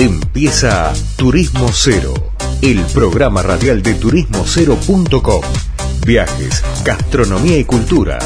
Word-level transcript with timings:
Empieza 0.00 0.92
Turismo 1.16 1.70
Cero, 1.72 2.14
el 2.62 2.78
programa 2.94 3.42
radial 3.42 3.82
de 3.82 3.94
turismocero.com. 3.94 5.42
Viajes, 6.06 6.62
gastronomía 6.84 7.58
y 7.58 7.64
cultura, 7.64 8.20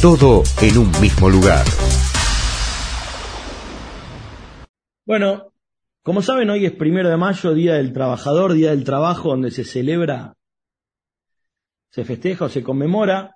todo 0.00 0.44
en 0.62 0.78
un 0.78 0.92
mismo 1.00 1.28
lugar. 1.28 1.66
Bueno, 5.04 5.52
como 6.04 6.22
saben, 6.22 6.48
hoy 6.48 6.64
es 6.64 6.70
primero 6.70 7.08
de 7.08 7.16
mayo, 7.16 7.54
Día 7.54 7.74
del 7.74 7.92
Trabajador, 7.92 8.52
Día 8.52 8.70
del 8.70 8.84
Trabajo, 8.84 9.30
donde 9.30 9.50
se 9.50 9.64
celebra, 9.64 10.36
se 11.90 12.04
festeja 12.04 12.44
o 12.44 12.48
se 12.48 12.62
conmemora 12.62 13.34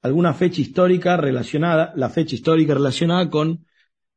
alguna 0.00 0.32
fecha 0.32 0.60
histórica 0.60 1.16
relacionada, 1.16 1.92
la 1.96 2.08
fecha 2.08 2.36
histórica 2.36 2.74
relacionada 2.74 3.28
con 3.30 3.66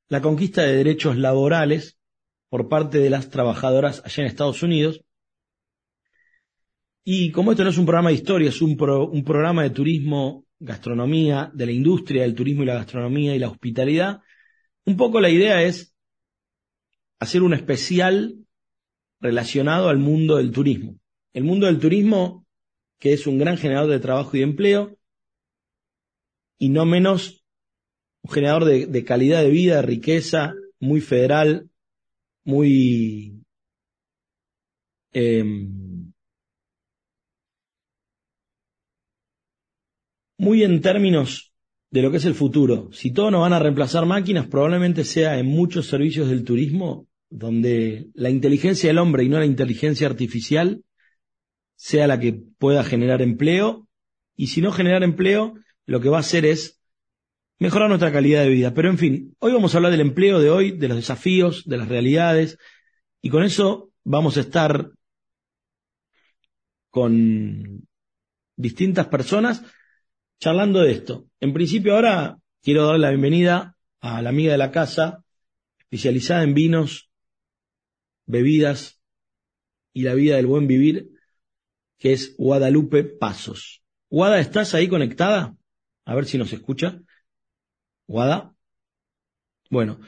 la 0.10 0.22
conquista 0.22 0.62
de 0.62 0.76
derechos 0.76 1.18
laborales 1.18 1.98
por 2.50 2.70
parte 2.70 3.00
de 3.00 3.10
las 3.10 3.30
trabajadoras 3.30 4.02
allá 4.06 4.24
en 4.24 4.28
Estados 4.28 4.64
Unidos. 4.64 5.02
Y 7.04 7.32
como 7.32 7.52
esto 7.52 7.64
no 7.64 7.70
es 7.70 7.78
un 7.78 7.86
programa 7.86 8.10
de 8.10 8.16
historia, 8.16 8.50
es 8.50 8.62
un, 8.62 8.78
un 8.80 9.24
programa 9.24 9.64
de 9.64 9.70
turismo, 9.70 10.46
gastronomía, 10.60 11.52
de 11.54 11.66
la 11.66 11.72
industria 11.72 12.24
del 12.24 12.36
turismo 12.36 12.64
y 12.64 12.66
la 12.66 12.76
gastronomía 12.76 13.36
y 13.36 13.40
la 13.40 13.50
hospitalidad, 13.50 14.22
un 14.86 14.98
poco 14.98 15.20
la 15.20 15.30
idea 15.30 15.62
es 15.64 15.96
hacer 17.20 17.44
un 17.44 17.54
especial 17.54 18.46
relacionado 19.20 19.90
al 19.90 19.98
mundo 19.98 20.38
del 20.38 20.52
turismo. 20.52 21.00
El 21.34 21.44
mundo 21.44 21.66
del 21.66 21.80
turismo, 21.80 22.46
que 23.00 23.14
es 23.14 23.28
un 23.28 23.38
gran 23.38 23.58
generador 23.58 23.92
de 23.92 24.00
trabajo 24.00 24.36
y 24.36 24.40
de 24.40 24.46
empleo, 24.46 24.98
y 26.58 26.70
no 26.70 26.86
menos 26.86 27.44
un 28.22 28.32
generador 28.32 28.66
de, 28.66 29.04
calidad 29.04 29.42
de 29.42 29.50
vida, 29.50 29.78
de 29.78 29.82
riqueza, 29.82 30.54
muy 30.80 31.02
federal, 31.02 31.70
muy 32.46 33.44
em, 35.14 36.12
muy 40.38 40.64
en 40.64 40.82
términos 40.82 41.54
de 41.92 42.02
lo 42.02 42.12
que 42.12 42.18
es 42.18 42.26
el 42.26 42.36
futuro. 42.36 42.90
Si 42.92 43.12
todos 43.12 43.32
nos 43.32 43.42
van 43.42 43.54
a 43.54 43.60
reemplazar 43.60 44.06
máquinas, 44.06 44.48
probablemente 44.48 45.04
sea 45.04 45.40
en 45.40 45.48
muchos 45.48 45.88
servicios 45.88 46.30
del 46.30 46.44
turismo 46.44 47.08
donde 47.30 48.08
la 48.14 48.30
inteligencia 48.30 48.90
del 48.90 48.98
hombre 48.98 49.24
y 49.24 49.30
no 49.30 49.40
la 49.40 49.46
inteligencia 49.46 50.08
artificial 50.08 50.84
sea 51.76 52.08
la 52.08 52.20
que 52.20 52.34
pueda 52.34 52.84
generar 52.84 53.22
empleo. 53.22 53.88
Y 54.36 54.48
si 54.48 54.62
no 54.62 54.72
generar 54.72 55.04
empleo, 55.04 55.56
lo 55.86 56.02
que 56.02 56.10
va 56.10 56.18
a 56.18 56.22
hacer 56.22 56.46
es 56.46 56.75
mejorar 57.60 57.90
nuestra 57.90 58.12
calidad 58.12 58.44
de 58.44 58.50
vida. 58.50 58.74
Pero 58.74 58.90
en 58.90 58.98
fin, 58.98 59.36
hoy 59.40 59.54
vamos 59.54 59.74
a 59.74 59.78
hablar 59.78 59.92
del 59.92 60.02
empleo 60.02 60.40
de 60.40 60.50
hoy, 60.50 60.72
de 60.72 60.88
los 60.88 60.98
desafíos, 60.98 61.64
de 61.66 61.78
las 61.78 61.88
realidades, 61.88 62.58
y 63.22 63.30
con 63.30 63.44
eso 63.44 63.92
vamos 64.04 64.38
a 64.38 64.42
estar 64.42 64.92
con 66.90 67.88
distintas 68.56 69.08
personas 69.08 69.64
charlando 70.40 70.82
de 70.82 70.92
esto. 70.92 71.28
En 71.40 71.54
principio 71.54 71.96
ahora 71.96 72.38
quiero 72.62 72.86
darle 72.86 73.02
la 73.02 73.10
bienvenida 73.10 73.78
a 74.00 74.22
la 74.22 74.30
amiga 74.30 74.52
de 74.52 74.58
la 74.58 74.72
casa, 74.72 75.24
especializada 75.80 76.44
en 76.44 76.54
vinos, 76.54 77.10
bebidas 78.26 79.02
y 79.94 80.04
la 80.04 80.14
vida 80.14 80.36
del 80.36 80.48
buen 80.48 80.68
vivir, 80.68 81.10
que 81.98 82.14
es 82.14 82.36
Guadalupe 82.38 83.04
Pasos. 83.04 83.84
Guada, 84.10 84.40
¿estás 84.40 84.74
ahí 84.74 84.88
conectada? 84.88 85.56
A 86.06 86.16
ver 86.16 86.26
si 86.26 86.38
nos 86.38 86.54
escucha. 86.54 87.02
Guada. 88.08 88.54
Bueno, 89.70 90.00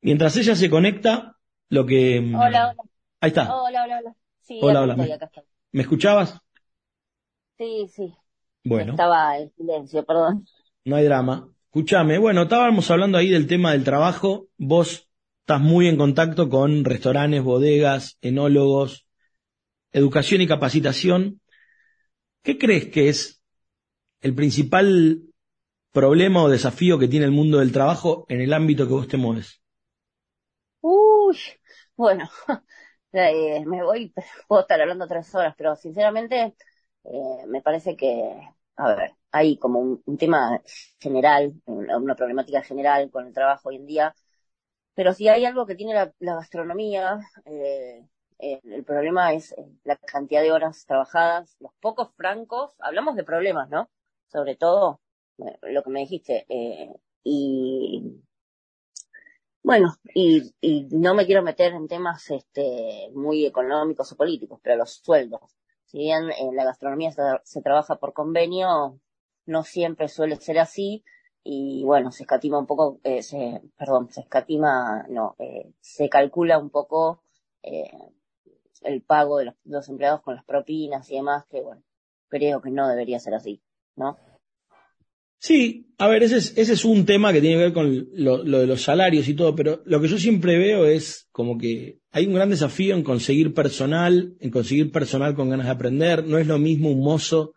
mientras 0.00 0.36
ella 0.36 0.56
se 0.56 0.70
conecta, 0.70 1.36
lo 1.68 1.84
que... 1.84 2.20
Mm, 2.20 2.34
hola, 2.34 2.70
hola. 2.70 2.76
Ahí 3.20 3.28
está. 3.28 3.54
Hola, 3.54 3.84
hola, 3.84 3.98
hola. 3.98 4.16
Sí, 4.40 4.58
hola, 4.62 4.82
hola. 4.82 4.96
¿Me 5.72 5.82
escuchabas? 5.82 6.38
Sí, 7.58 7.86
sí. 7.92 8.14
Bueno. 8.64 8.92
Estaba 8.92 9.38
en 9.38 9.52
silencio, 9.54 10.04
perdón. 10.04 10.46
No 10.84 10.96
hay 10.96 11.04
drama. 11.04 11.48
Escúchame, 11.66 12.18
bueno, 12.18 12.42
estábamos 12.42 12.90
hablando 12.90 13.18
ahí 13.18 13.28
del 13.28 13.46
tema 13.46 13.72
del 13.72 13.84
trabajo. 13.84 14.48
Vos 14.56 15.08
estás 15.40 15.60
muy 15.60 15.88
en 15.88 15.96
contacto 15.96 16.48
con 16.48 16.84
restaurantes, 16.84 17.42
bodegas, 17.42 18.16
enólogos, 18.22 19.06
educación 19.92 20.40
y 20.40 20.46
capacitación. 20.46 21.40
¿Qué 22.42 22.56
crees 22.56 22.86
que 22.86 23.08
es 23.08 23.42
el 24.20 24.34
principal 24.34 25.22
problema 25.96 26.42
o 26.42 26.50
desafío 26.50 26.98
que 26.98 27.08
tiene 27.08 27.24
el 27.24 27.30
mundo 27.32 27.56
del 27.56 27.72
trabajo 27.72 28.26
en 28.28 28.42
el 28.42 28.52
ámbito 28.52 28.86
que 28.86 28.92
vos 28.92 29.08
te 29.08 29.16
mueves? 29.16 29.62
Uy, 30.82 31.38
bueno, 31.96 32.28
eh, 33.12 33.64
me 33.64 33.82
voy, 33.82 34.12
puedo 34.46 34.60
estar 34.60 34.78
hablando 34.78 35.08
tres 35.08 35.34
horas, 35.34 35.54
pero 35.56 35.74
sinceramente 35.74 36.54
eh, 37.04 37.46
me 37.48 37.62
parece 37.62 37.96
que, 37.96 38.38
a 38.76 38.94
ver, 38.94 39.12
hay 39.30 39.56
como 39.56 39.80
un, 39.80 40.18
tema 40.18 40.60
general, 41.00 41.54
una, 41.64 42.14
problemática 42.14 42.60
general 42.62 43.10
con 43.10 43.28
el 43.28 43.32
trabajo 43.32 43.70
hoy 43.70 43.76
en 43.76 43.86
día, 43.86 44.14
pero 44.94 45.14
si 45.14 45.28
hay 45.28 45.46
algo 45.46 45.64
que 45.64 45.76
tiene 45.76 45.94
la, 45.94 46.12
gastronomía, 46.20 47.20
eh, 47.46 48.06
el 48.38 48.84
problema 48.84 49.32
es 49.32 49.54
la 49.84 49.96
cantidad 49.96 50.42
de 50.42 50.52
horas 50.52 50.84
trabajadas, 50.84 51.56
los 51.58 51.72
pocos 51.80 52.10
francos, 52.16 52.74
hablamos 52.80 53.16
de 53.16 53.24
problemas, 53.24 53.70
¿no? 53.70 53.88
Sobre 54.28 54.56
todo 54.56 55.00
lo 55.38 55.82
que 55.82 55.90
me 55.90 56.00
dijiste. 56.00 56.46
Eh, 56.48 56.94
y 57.24 58.22
bueno, 59.66 59.96
y, 60.14 60.54
y 60.60 60.86
no 60.92 61.14
me 61.14 61.26
quiero 61.26 61.42
meter 61.42 61.72
en 61.72 61.88
temas 61.88 62.30
este, 62.30 63.10
muy 63.14 63.44
económicos 63.44 64.12
o 64.12 64.16
políticos, 64.16 64.60
pero 64.62 64.76
los 64.76 65.00
sueldos. 65.02 65.56
Si 65.86 65.98
bien 65.98 66.30
en 66.38 66.54
la 66.54 66.64
gastronomía 66.64 67.10
se, 67.42 67.62
trabaja 67.62 67.96
por 67.96 68.12
convenio, 68.12 69.00
no 69.44 69.62
siempre 69.64 70.08
suele 70.08 70.36
ser 70.36 70.60
así. 70.60 71.04
Y 71.42 71.82
bueno, 71.84 72.12
se 72.12 72.22
escatima 72.24 72.58
un 72.58 72.66
poco, 72.66 73.00
eh, 73.04 73.22
se, 73.22 73.60
perdón, 73.76 74.08
se 74.10 74.20
escatima, 74.20 75.04
no, 75.08 75.34
eh, 75.38 75.72
se 75.80 76.08
calcula 76.08 76.58
un 76.58 76.70
poco 76.70 77.22
eh, 77.62 77.90
el 78.82 79.02
pago 79.02 79.38
de 79.38 79.46
los, 79.46 79.54
los 79.64 79.88
empleados 79.88 80.22
con 80.22 80.36
las 80.36 80.44
propinas 80.44 81.10
y 81.10 81.16
demás, 81.16 81.44
que 81.46 81.62
bueno, 81.62 81.82
creo 82.28 82.60
que 82.62 82.70
no 82.70 82.88
debería 82.88 83.18
ser 83.18 83.34
así, 83.34 83.62
¿no? 83.96 84.16
Sí, 85.38 85.86
a 85.98 86.08
ver, 86.08 86.22
ese 86.22 86.38
es, 86.38 86.52
ese 86.56 86.74
es 86.74 86.84
un 86.84 87.06
tema 87.06 87.32
que 87.32 87.40
tiene 87.40 87.56
que 87.56 87.62
ver 87.62 87.72
con 87.72 88.08
lo, 88.12 88.42
de 88.42 88.66
los 88.66 88.82
salarios 88.82 89.28
y 89.28 89.34
todo, 89.34 89.54
pero 89.54 89.82
lo 89.86 90.00
que 90.00 90.08
yo 90.08 90.18
siempre 90.18 90.58
veo 90.58 90.84
es 90.84 91.28
como 91.30 91.56
que 91.56 92.00
hay 92.10 92.26
un 92.26 92.34
gran 92.34 92.50
desafío 92.50 92.94
en 92.94 93.02
conseguir 93.02 93.54
personal, 93.54 94.34
en 94.40 94.50
conseguir 94.50 94.90
personal 94.90 95.34
con 95.34 95.48
ganas 95.48 95.66
de 95.66 95.72
aprender. 95.72 96.24
No 96.26 96.38
es 96.38 96.46
lo 96.46 96.58
mismo 96.58 96.90
un 96.90 97.00
mozo 97.00 97.54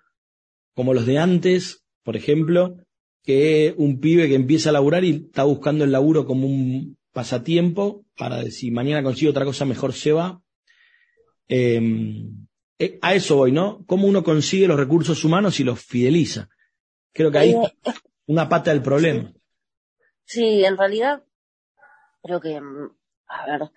como 0.73 0.93
los 0.93 1.05
de 1.05 1.17
antes, 1.17 1.83
por 2.03 2.15
ejemplo, 2.15 2.77
que 3.23 3.73
un 3.77 3.99
pibe 3.99 4.29
que 4.29 4.35
empieza 4.35 4.69
a 4.69 4.73
laburar 4.73 5.03
y 5.03 5.25
está 5.27 5.43
buscando 5.43 5.83
el 5.83 5.91
laburo 5.91 6.25
como 6.25 6.47
un 6.47 6.97
pasatiempo 7.11 8.05
para 8.17 8.43
si 8.51 8.71
mañana 8.71 9.03
consigue 9.03 9.31
otra 9.31 9.45
cosa 9.45 9.65
mejor 9.65 9.93
se 9.93 10.13
va. 10.13 10.41
Em, 11.47 12.47
eh, 12.77 12.97
a 13.01 13.15
eso 13.15 13.35
voy, 13.35 13.51
¿no? 13.51 13.83
Cómo 13.85 14.07
uno 14.07 14.23
consigue 14.23 14.67
los 14.67 14.79
recursos 14.79 15.25
humanos 15.25 15.59
y 15.59 15.63
los 15.63 15.81
fideliza. 15.81 16.47
Creo 17.13 17.31
que 17.31 17.37
ahí 17.37 17.51
eh, 17.53 17.73
una 18.27 18.47
pata 18.47 18.71
del 18.71 18.81
problema. 18.81 19.33
Sí, 20.23 20.63
en 20.63 20.77
realidad 20.77 21.23
creo 22.21 22.39
que, 22.39 22.59
mm, 22.61 22.95
a 23.27 23.45
ver, 23.45 23.71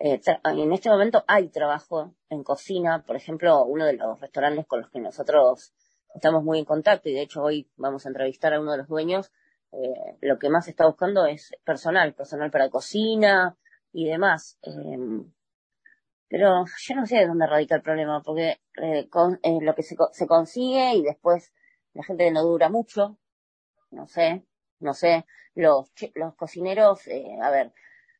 eh, 0.00 0.20
en 0.44 0.72
este 0.72 0.90
momento 0.90 1.24
hay 1.28 1.48
trabajo 1.48 2.14
en 2.28 2.42
cocina, 2.42 3.04
por 3.06 3.16
ejemplo, 3.16 3.64
uno 3.64 3.86
de 3.86 3.94
los 3.94 4.20
restaurantes 4.20 4.66
con 4.66 4.80
los 4.80 4.90
que 4.90 5.00
nosotros 5.00 5.72
estamos 6.14 6.42
muy 6.42 6.58
en 6.58 6.64
contacto 6.64 7.08
y 7.08 7.14
de 7.14 7.22
hecho 7.22 7.42
hoy 7.42 7.70
vamos 7.76 8.04
a 8.04 8.08
entrevistar 8.08 8.52
a 8.52 8.60
uno 8.60 8.72
de 8.72 8.78
los 8.78 8.88
dueños, 8.88 9.32
eh, 9.72 10.18
lo 10.20 10.38
que 10.38 10.50
más 10.50 10.68
está 10.68 10.86
buscando 10.86 11.24
es 11.26 11.54
personal, 11.64 12.14
personal 12.14 12.50
para 12.50 12.68
cocina 12.68 13.56
y 13.92 14.06
demás. 14.06 14.58
Em, 14.62 15.32
pero 16.28 16.64
yo 16.66 16.94
no 16.96 17.06
sé 17.06 17.18
de 17.18 17.26
dónde 17.26 17.46
radica 17.46 17.76
el 17.76 17.82
problema, 17.82 18.22
porque 18.22 18.60
con, 19.10 19.38
lo 19.60 19.74
que 19.74 19.82
se, 19.82 19.96
se 20.12 20.26
consigue 20.26 20.94
y 20.94 21.02
después 21.02 21.52
la 21.94 22.04
gente 22.04 22.30
no 22.30 22.42
dura 22.42 22.68
mucho, 22.68 23.18
no 23.90 24.06
sé, 24.06 24.44
no 24.80 24.94
sé, 24.94 25.26
los, 25.54 25.92
los 26.14 26.34
cocineros, 26.34 27.06
eh, 27.08 27.36
a 27.40 27.50
ver, 27.50 27.72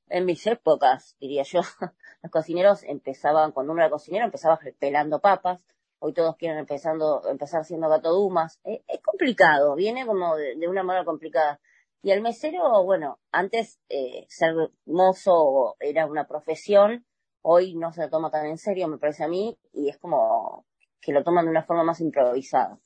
en 0.08 0.26
mis 0.26 0.46
épocas, 0.46 1.16
diría 1.19 1.42
yo, 1.44 1.60
los 2.22 2.32
cocineros 2.32 2.82
empezaban, 2.84 3.52
cuando 3.52 3.72
uno 3.72 3.82
era 3.82 3.90
cocinero, 3.90 4.26
empezaba 4.26 4.58
pelando 4.78 5.20
papas, 5.20 5.64
hoy 5.98 6.12
todos 6.12 6.36
quieren 6.36 6.58
empezando, 6.58 7.22
empezar 7.28 7.64
siendo 7.64 7.88
gato 7.88 8.10
dumas, 8.10 8.60
eh, 8.64 8.82
es 8.88 9.00
complicado, 9.00 9.74
viene 9.74 10.06
como 10.06 10.36
de, 10.36 10.69
una 10.69 10.82
manera 10.82 11.04
complicada. 11.04 11.60
Y 12.02 12.10
el 12.10 12.20
mesero, 12.20 12.82
bueno, 12.84 13.20
antes 13.30 13.80
eh, 13.88 14.26
ser 14.28 14.54
mozo 14.86 15.76
era 15.78 16.06
una 16.06 16.26
profesión, 16.26 17.06
hoy 17.42 17.74
no 17.74 17.92
se 17.92 18.08
toma 18.08 18.30
tan 18.30 18.46
en 18.46 18.58
serio, 18.58 18.88
me 18.88 18.98
parece 18.98 19.24
a 19.24 19.28
mí, 19.28 19.56
y 19.72 19.88
es 19.88 19.98
como 19.98 20.66
que 21.00 21.12
lo 21.12 21.22
toman 21.22 21.44
de 21.44 21.52
una 21.52 21.64
forma 21.64 21.84
más 21.84 22.00
improvisada. 22.00 22.78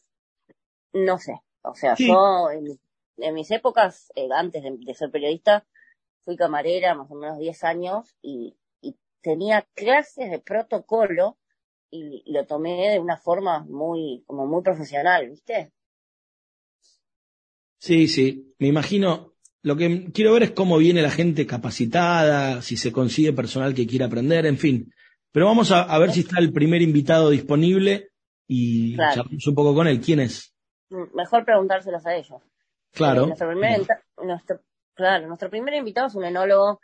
No 0.96 1.18
sé. 1.18 1.42
O 1.62 1.74
sea, 1.74 1.94
yo 1.98 2.48
en, 2.50 3.34
mis 3.34 3.50
épocas, 3.50 4.10
eh, 4.14 4.28
antes 4.34 4.62
de, 4.62 4.94
ser 4.94 5.10
periodista, 5.10 5.66
fui 6.24 6.36
camarera 6.36 6.94
más 6.94 7.10
o 7.10 7.14
menos 7.14 7.38
10 7.38 7.64
años 7.64 8.16
y, 8.22 8.56
tenía 9.22 9.66
clases 9.74 10.30
de 10.30 10.38
protocolo 10.38 11.36
y 11.90 12.22
lo 12.30 12.46
tomé 12.46 12.92
de 12.92 13.00
una 13.00 13.16
forma 13.16 13.64
muy, 13.64 14.22
como 14.24 14.46
muy 14.46 14.62
profesional, 14.62 15.28
¿viste? 15.28 15.72
Sí, 17.80 18.06
sí, 18.06 18.54
me 18.60 18.68
imagino, 18.68 19.34
lo 19.62 19.76
que 19.76 20.12
quiero 20.12 20.32
ver 20.34 20.44
es 20.44 20.50
cómo 20.52 20.78
viene 20.78 21.02
la 21.02 21.10
gente 21.10 21.44
capacitada, 21.44 22.62
si 22.62 22.76
se 22.76 22.92
consigue 22.92 23.32
personal 23.32 23.74
que 23.74 23.88
quiera 23.88 24.06
aprender, 24.06 24.46
en 24.46 24.58
fin. 24.58 24.94
Pero 25.32 25.46
vamos 25.46 25.72
a, 25.72 25.98
ver 25.98 26.12
si 26.12 26.20
está 26.20 26.38
el 26.38 26.52
primer 26.52 26.80
invitado 26.80 27.30
disponible 27.30 28.10
y 28.46 28.94
claro. 28.94 29.24
un 29.28 29.54
poco 29.56 29.74
con 29.74 29.88
él. 29.88 30.00
¿Quién 30.00 30.20
es? 30.20 30.55
Mejor 30.90 31.44
preguntárselos 31.44 32.06
a 32.06 32.14
ellos. 32.14 32.42
Claro. 32.92 33.24
Eh, 33.24 33.26
nuestro, 33.26 33.48
primer, 33.48 33.80
nuestro, 34.22 34.60
claro, 34.94 35.26
nuestro 35.26 35.50
primer 35.50 35.74
invitado 35.74 36.06
es 36.06 36.14
un 36.14 36.24
enólogo 36.24 36.80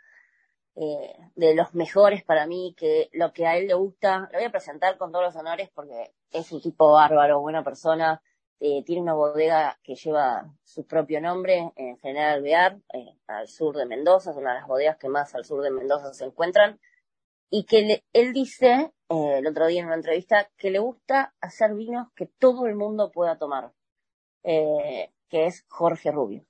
eh, 0.75 1.13
de 1.35 1.53
los 1.53 1.75
mejores 1.75 2.23
para 2.23 2.47
mí, 2.47 2.73
que 2.75 3.09
lo 3.13 3.31
que 3.31 3.45
a 3.45 3.57
él 3.57 3.67
le 3.67 3.75
gusta, 3.75 4.27
lo 4.31 4.39
voy 4.39 4.45
a 4.45 4.51
presentar 4.51 4.97
con 4.97 5.11
todos 5.11 5.25
los 5.25 5.35
honores 5.35 5.69
porque 5.73 6.13
es 6.31 6.51
un 6.51 6.61
tipo 6.61 6.91
bárbaro, 6.91 7.41
buena 7.41 7.63
persona, 7.63 8.23
eh, 8.59 8.83
tiene 8.83 9.03
una 9.03 9.13
bodega 9.13 9.77
que 9.83 9.93
lleva 9.93 10.51
su 10.63 10.87
propio 10.87 11.21
nombre 11.21 11.71
en 11.75 11.97
General 11.99 12.37
Alvear, 12.37 12.79
eh, 12.91 13.17
al 13.27 13.47
sur 13.47 13.77
de 13.77 13.85
Mendoza, 13.85 14.31
es 14.31 14.37
una 14.37 14.53
de 14.53 14.59
las 14.61 14.67
bodegas 14.67 14.97
que 14.97 15.09
más 15.09 15.35
al 15.35 15.45
sur 15.45 15.61
de 15.61 15.69
Mendoza 15.69 16.11
se 16.13 16.25
encuentran, 16.25 16.79
y 17.51 17.65
que 17.65 18.03
él 18.13 18.33
dice, 18.33 18.93
el 19.09 19.45
otro 19.45 19.67
día 19.67 19.81
en 19.81 19.87
una 19.87 19.95
entrevista, 19.95 20.49
que 20.57 20.71
le 20.71 20.79
gusta 20.79 21.35
hacer 21.39 21.75
vinos 21.75 22.07
que 22.15 22.25
todo 22.25 22.65
el 22.65 22.75
mundo 22.75 23.11
pueda 23.11 23.37
tomar, 23.37 23.73
que 24.43 25.45
es 25.47 25.65
Jorge 25.67 26.11
Rubio. 26.11 26.45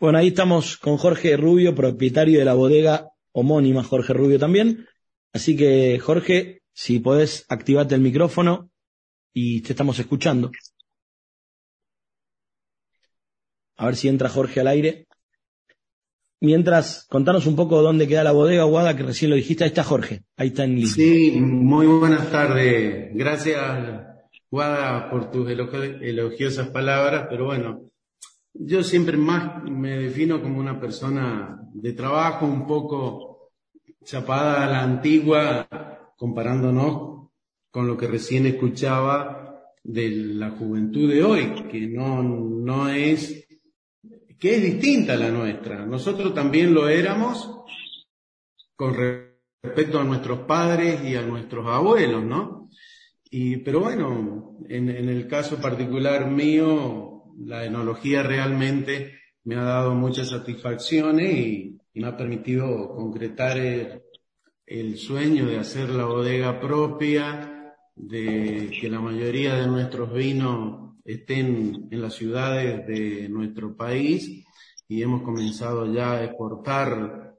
Bueno, 0.00 0.18
ahí 0.18 0.28
estamos 0.28 0.76
con 0.76 0.96
Jorge 0.96 1.36
Rubio, 1.36 1.74
propietario 1.74 2.38
de 2.38 2.44
la 2.44 2.54
bodega 2.54 3.10
homónima 3.32 3.82
Jorge 3.82 4.12
Rubio 4.12 4.38
también. 4.38 4.86
Así 5.32 5.56
que, 5.56 5.98
Jorge, 5.98 6.62
si 6.72 7.00
podés, 7.00 7.44
activarte 7.48 7.94
el 7.94 8.00
micrófono 8.00 8.70
y 9.32 9.62
te 9.62 9.72
estamos 9.72 9.98
escuchando. 9.98 10.50
A 13.76 13.86
ver 13.86 13.96
si 13.96 14.08
entra 14.08 14.28
Jorge 14.28 14.60
al 14.60 14.68
aire. 14.68 15.06
Mientras, 16.40 17.04
contanos 17.08 17.46
un 17.46 17.56
poco 17.56 17.82
dónde 17.82 18.06
queda 18.06 18.22
la 18.22 18.32
bodega, 18.32 18.62
Guada, 18.64 18.96
que 18.96 19.02
recién 19.02 19.30
lo 19.30 19.36
dijiste. 19.36 19.64
Ahí 19.64 19.68
está 19.68 19.82
Jorge, 19.82 20.22
ahí 20.36 20.48
está 20.48 20.64
en 20.64 20.76
línea. 20.76 20.92
Sí, 20.92 21.32
muy 21.40 21.86
buenas 21.86 22.30
tardes. 22.30 23.10
Gracias, 23.14 23.58
Guada, 24.50 25.10
por 25.10 25.30
tus 25.30 25.50
elogiosas 25.50 26.68
palabras, 26.70 27.26
pero 27.28 27.46
bueno, 27.46 27.90
yo 28.54 28.82
siempre 28.82 29.16
más 29.16 29.62
me 29.64 29.98
defino 29.98 30.40
como 30.40 30.58
una 30.58 30.80
persona 30.80 31.60
de 31.74 31.92
trabajo, 31.92 32.46
un 32.46 32.66
poco 32.66 33.50
chapada 34.04 34.64
a 34.64 34.70
la 34.70 34.82
antigua, 34.82 35.68
comparándonos 36.16 37.28
con 37.70 37.86
lo 37.86 37.96
que 37.96 38.06
recién 38.06 38.46
escuchaba 38.46 39.62
de 39.84 40.10
la 40.10 40.50
juventud 40.50 41.10
de 41.10 41.22
hoy, 41.22 41.64
que 41.70 41.86
no, 41.86 42.22
no 42.22 42.88
es, 42.88 43.46
que 44.38 44.56
es 44.56 44.62
distinta 44.62 45.12
a 45.12 45.16
la 45.16 45.30
nuestra. 45.30 45.84
Nosotros 45.84 46.34
también 46.34 46.72
lo 46.72 46.88
éramos 46.88 47.54
con 48.74 48.94
respecto 48.94 50.00
a 50.00 50.04
nuestros 50.04 50.40
padres 50.40 51.04
y 51.04 51.16
a 51.16 51.22
nuestros 51.22 51.66
abuelos, 51.66 52.24
¿no? 52.24 52.57
Y, 53.30 53.58
pero 53.58 53.80
bueno, 53.80 54.56
en, 54.68 54.88
el 54.88 55.26
caso 55.26 55.56
particular 55.58 56.30
mío, 56.30 57.24
la 57.38 57.64
enología 57.64 58.22
realmente 58.22 59.18
me 59.44 59.56
ha 59.56 59.62
dado 59.62 59.94
muchas 59.94 60.30
satisfacciones 60.30 61.36
y, 61.36 61.74
me 61.94 62.06
ha 62.06 62.16
permitido 62.16 62.94
concretar 62.94 63.58
el, 63.58 64.96
sueño 64.96 65.46
de 65.46 65.58
hacer 65.58 65.88
la 65.90 66.04
bodega 66.04 66.60
propia, 66.60 67.74
de 67.96 68.70
que 68.80 68.88
la 68.88 69.00
mayoría 69.00 69.56
de 69.56 69.66
nuestros 69.66 70.12
vinos 70.12 70.94
estén 71.04 71.88
en 71.90 72.00
las 72.00 72.14
ciudades 72.14 72.86
de 72.86 73.28
nuestro 73.28 73.76
país. 73.76 74.44
Y 74.86 75.02
hemos 75.02 75.22
comenzado 75.22 75.92
ya 75.92 76.12
a 76.12 76.24
exportar 76.24 77.36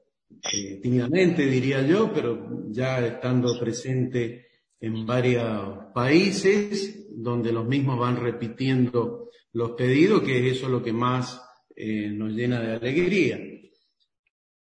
eh, 0.52 0.78
tímidamente, 0.82 1.46
diría 1.46 1.80
yo, 1.80 2.12
pero 2.12 2.66
ya 2.68 3.04
estando 3.06 3.58
presente 3.58 4.49
en 4.80 5.06
varios 5.06 5.92
países 5.94 7.06
donde 7.10 7.52
los 7.52 7.66
mismos 7.66 7.98
van 7.98 8.16
repitiendo 8.16 9.28
los 9.52 9.72
pedidos, 9.72 10.22
que 10.22 10.38
es 10.38 10.56
eso 10.56 10.68
lo 10.68 10.82
que 10.82 10.92
más 10.92 11.42
eh, 11.76 12.10
nos 12.10 12.32
llena 12.32 12.60
de 12.60 12.76
alegría. 12.76 13.38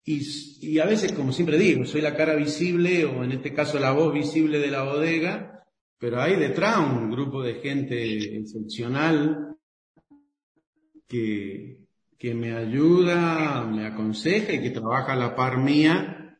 Y, 0.03 0.21
y, 0.61 0.79
a 0.79 0.85
veces, 0.85 1.11
como 1.11 1.31
siempre 1.31 1.59
digo, 1.59 1.85
soy 1.85 2.01
la 2.01 2.15
cara 2.15 2.35
visible 2.35 3.05
o 3.05 3.23
en 3.23 3.33
este 3.33 3.53
caso 3.53 3.79
la 3.79 3.91
voz 3.91 4.13
visible 4.13 4.57
de 4.59 4.71
la 4.71 4.83
bodega, 4.83 5.63
pero 5.99 6.19
hay 6.19 6.35
detrás 6.37 6.79
un 6.79 7.11
grupo 7.11 7.43
de 7.43 7.55
gente 7.55 8.37
excepcional 8.37 9.55
que, 11.07 11.81
que 12.17 12.33
me 12.33 12.53
ayuda, 12.53 13.63
me 13.65 13.85
aconseja 13.85 14.53
y 14.53 14.61
que 14.61 14.71
trabaja 14.71 15.13
a 15.13 15.17
la 15.17 15.35
par 15.35 15.59
mía 15.59 16.39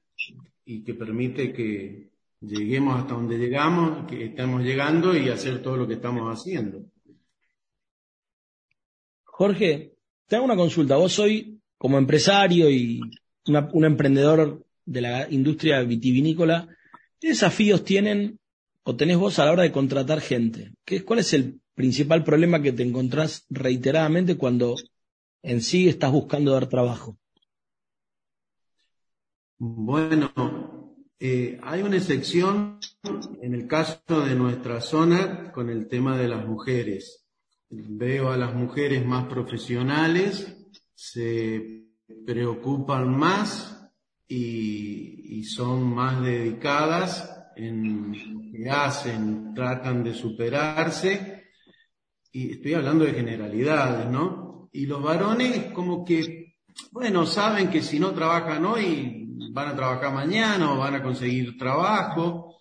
y 0.66 0.84
que 0.84 0.96
permite 0.96 1.54
que 1.54 2.11
lleguemos 2.42 3.00
hasta 3.00 3.14
donde 3.14 3.38
llegamos, 3.38 4.08
que 4.08 4.26
estamos 4.26 4.64
llegando 4.64 5.16
y 5.16 5.30
hacer 5.30 5.62
todo 5.62 5.78
lo 5.78 5.88
que 5.88 5.94
estamos 5.96 6.28
haciendo. 6.28 6.84
Jorge, 9.24 9.94
te 10.28 10.36
hago 10.36 10.46
una 10.46 10.56
consulta. 10.56 10.98
Vos 10.98 11.14
soy 11.14 11.60
como 11.78 11.98
empresario 11.98 12.70
y 12.70 13.00
un 13.46 13.86
emprendedor 13.86 14.66
de 14.86 15.02
la 15.02 15.30
industria 15.30 15.82
vitivinícola. 15.82 16.68
¿Qué 17.20 17.30
desafíos 17.30 17.84
tienen 17.84 18.40
o 18.84 18.96
tenés 18.96 19.18
vos 19.18 19.40
a 19.40 19.46
la 19.46 19.52
hora 19.52 19.64
de 19.64 19.72
contratar 19.72 20.22
gente? 20.22 20.74
¿Qué, 20.84 21.04
¿Cuál 21.04 21.20
es 21.20 21.34
el 21.34 21.62
principal 21.76 22.24
problema 22.24 22.62
que 22.62 22.74
te 22.74 22.84
encontrás 22.84 23.46
reiteradamente 23.50 24.38
cuando 24.38 24.76
en 25.44 25.62
sí 25.62 25.88
estás 25.88 26.12
buscando 26.12 26.52
dar 26.52 26.68
trabajo? 26.68 27.18
Bueno, 29.58 30.81
eh, 31.24 31.60
hay 31.62 31.84
una 31.84 31.98
excepción 31.98 32.80
en 33.44 33.54
el 33.54 33.68
caso 33.68 34.02
de 34.26 34.34
nuestra 34.34 34.82
zona 34.82 35.52
con 35.52 35.70
el 35.70 35.88
tema 35.88 36.18
de 36.18 36.28
las 36.28 36.48
mujeres. 36.48 37.28
Veo 37.70 38.32
a 38.32 38.38
las 38.38 38.56
mujeres 38.56 39.06
más 39.06 39.28
profesionales, 39.28 40.58
se 40.96 41.86
preocupan 42.26 43.16
más 43.16 43.88
y, 44.28 45.44
son 45.44 45.94
más 45.94 46.24
dedicadas 46.24 47.52
en 47.56 48.14
lo 48.14 48.52
que 48.52 48.70
hacen, 48.72 49.54
tratan 49.54 50.04
de 50.04 50.16
superarse. 50.16 51.52
Y 52.32 52.54
estoy 52.54 52.74
hablando 52.74 53.06
de 53.06 53.14
generalidades, 53.14 54.10
¿no? 54.10 54.70
Y 54.72 54.88
los 54.88 55.04
varones 55.04 55.72
como 55.72 56.04
que, 56.04 56.56
bueno, 56.92 57.28
saben 57.28 57.70
que 57.70 57.84
si 57.84 58.00
no 58.00 58.12
trabajan 58.12 58.66
hoy, 58.66 59.21
van 59.50 59.70
a 59.70 59.76
trabajar 59.76 60.14
mañana 60.14 60.74
o 60.74 60.78
van 60.78 60.96
a 60.96 61.04
conseguir 61.04 61.58
trabajo. 61.58 62.58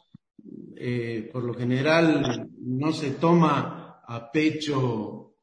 Eh, 0.76 1.28
por 1.32 1.44
lo 1.44 1.52
general 1.54 2.48
no 2.58 2.92
se 2.92 3.10
toma 3.10 4.02
a 4.06 4.30
pecho 4.32 5.34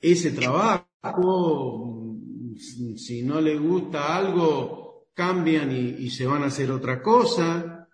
ese 0.00 0.30
trabajo, 0.30 2.16
si 2.56 3.22
no 3.22 3.40
le 3.40 3.58
gusta 3.58 4.16
algo, 4.16 5.08
cambian 5.12 5.70
y, 5.72 6.08
se 6.10 6.26
van 6.26 6.42
a 6.42 6.46
hacer 6.46 6.70
otra 6.70 7.02
cosa. 7.02 7.88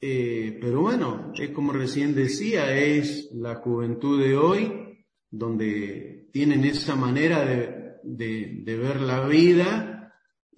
Eh, 0.00 0.56
pero 0.60 0.80
bueno, 0.80 1.32
es 1.34 1.50
como 1.50 1.72
recién 1.72 2.14
decía, 2.14 2.74
es 2.74 3.28
la 3.34 3.56
juventud 3.56 4.22
de 4.22 4.36
hoy 4.36 5.04
donde 5.30 6.28
tienen 6.32 6.64
esa 6.64 6.94
manera 6.94 7.44
de, 7.44 8.62
de 8.62 8.76
ver 8.76 9.00
la 9.00 9.26
vida 9.26 9.97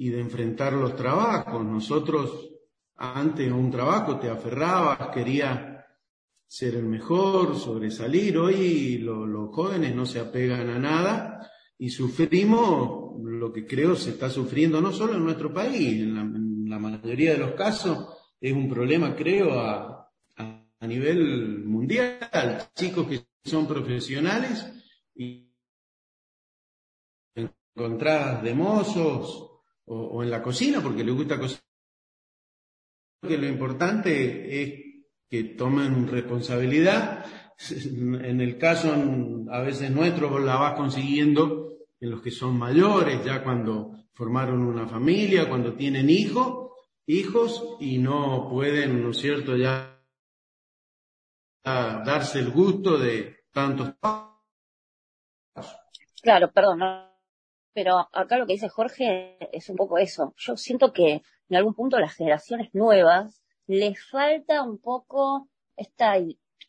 y 0.01 0.09
de 0.09 0.19
enfrentar 0.19 0.73
los 0.73 0.97
trabajos. 0.97 1.63
Nosotros 1.63 2.49
antes 2.97 3.53
un 3.53 3.71
trabajo 3.71 4.19
te 4.19 4.31
aferrabas, 4.31 5.11
querías 5.13 5.85
ser 6.47 6.77
el 6.77 6.87
mejor, 6.87 7.55
sobresalir. 7.55 8.39
Hoy 8.39 8.97
los 8.97 9.55
jóvenes 9.55 9.95
no 9.95 10.07
se 10.07 10.19
apegan 10.19 10.71
a 10.71 10.79
nada 10.79 11.51
y 11.77 11.91
sufrimos 11.91 13.21
lo 13.23 13.53
que 13.53 13.67
creo 13.67 13.95
se 13.95 14.11
está 14.11 14.31
sufriendo 14.31 14.81
no 14.81 14.91
solo 14.91 15.17
en 15.17 15.25
nuestro 15.25 15.53
país, 15.53 16.01
en 16.01 16.71
la, 16.71 16.79
mayoría 16.79 17.33
de 17.33 17.39
los 17.39 17.53
casos 17.53 18.09
es 18.41 18.55
un 18.55 18.71
problema, 18.71 19.15
creo, 19.15 19.53
a, 19.53 20.11
a, 20.37 20.87
nivel 20.87 21.63
mundial. 21.65 22.71
Chicos 22.75 23.07
que 23.07 23.21
son 23.45 23.67
profesionales 23.67 24.67
y 25.15 25.53
encontradas 27.35 28.43
de 28.43 28.55
mozos 28.55 29.50
o, 29.93 30.23
en 30.23 30.31
la 30.31 30.43
cocina 30.43 30.81
porque 30.81 31.05
les 31.05 31.15
gusta 31.15 31.39
cocinar. 31.39 31.65
Que 33.27 33.37
lo 33.37 33.47
importante 33.47 34.63
es 34.63 35.05
que 35.29 35.45
tomen 35.45 36.07
responsabilidad. 36.09 37.25
En 37.69 38.41
el 38.41 38.57
caso, 38.57 38.91
a 39.51 39.61
veces 39.61 39.91
nuestro, 39.91 40.39
la 40.39 40.57
vas 40.57 40.75
consiguiendo 40.77 41.75
en 42.01 42.11
los 42.11 42.23
que 42.23 42.31
son 42.31 42.57
mayores, 42.57 43.23
ya 43.23 43.45
cuando 43.45 44.07
formaron 44.15 44.63
una 44.63 44.87
familia, 44.87 45.47
cuando 45.47 45.75
tienen 45.75 46.09
hijos, 46.09 46.71
hijos 47.05 47.77
y 47.79 47.99
no 47.99 48.49
pueden, 48.49 49.03
¿no 49.03 49.11
es 49.11 49.19
cierto?, 49.19 49.59
ya 49.59 50.03
darse 51.63 52.39
el 52.39 52.51
gusto 52.51 52.97
de 52.97 53.45
tantos 53.53 53.95
Claro, 56.23 56.51
perdón, 56.51 57.10
pero 57.73 58.09
acá 58.13 58.39
lo 58.39 58.47
que 58.47 58.55
dice 58.55 58.69
Jorge 58.69 59.37
es 59.53 59.69
un 59.69 59.77
poco 59.77 59.99
eso. 59.99 60.35
Yo 60.37 60.57
siento 60.57 60.93
que 60.93 61.23
en 61.49 61.57
algún 61.57 61.75
punto 61.75 61.99
las 61.99 62.15
generaciones 62.15 62.75
nuevas 62.75 63.43
les 63.67 64.05
falta 64.11 64.63
un 64.63 64.79
poco 64.79 65.49
esta 65.77 66.17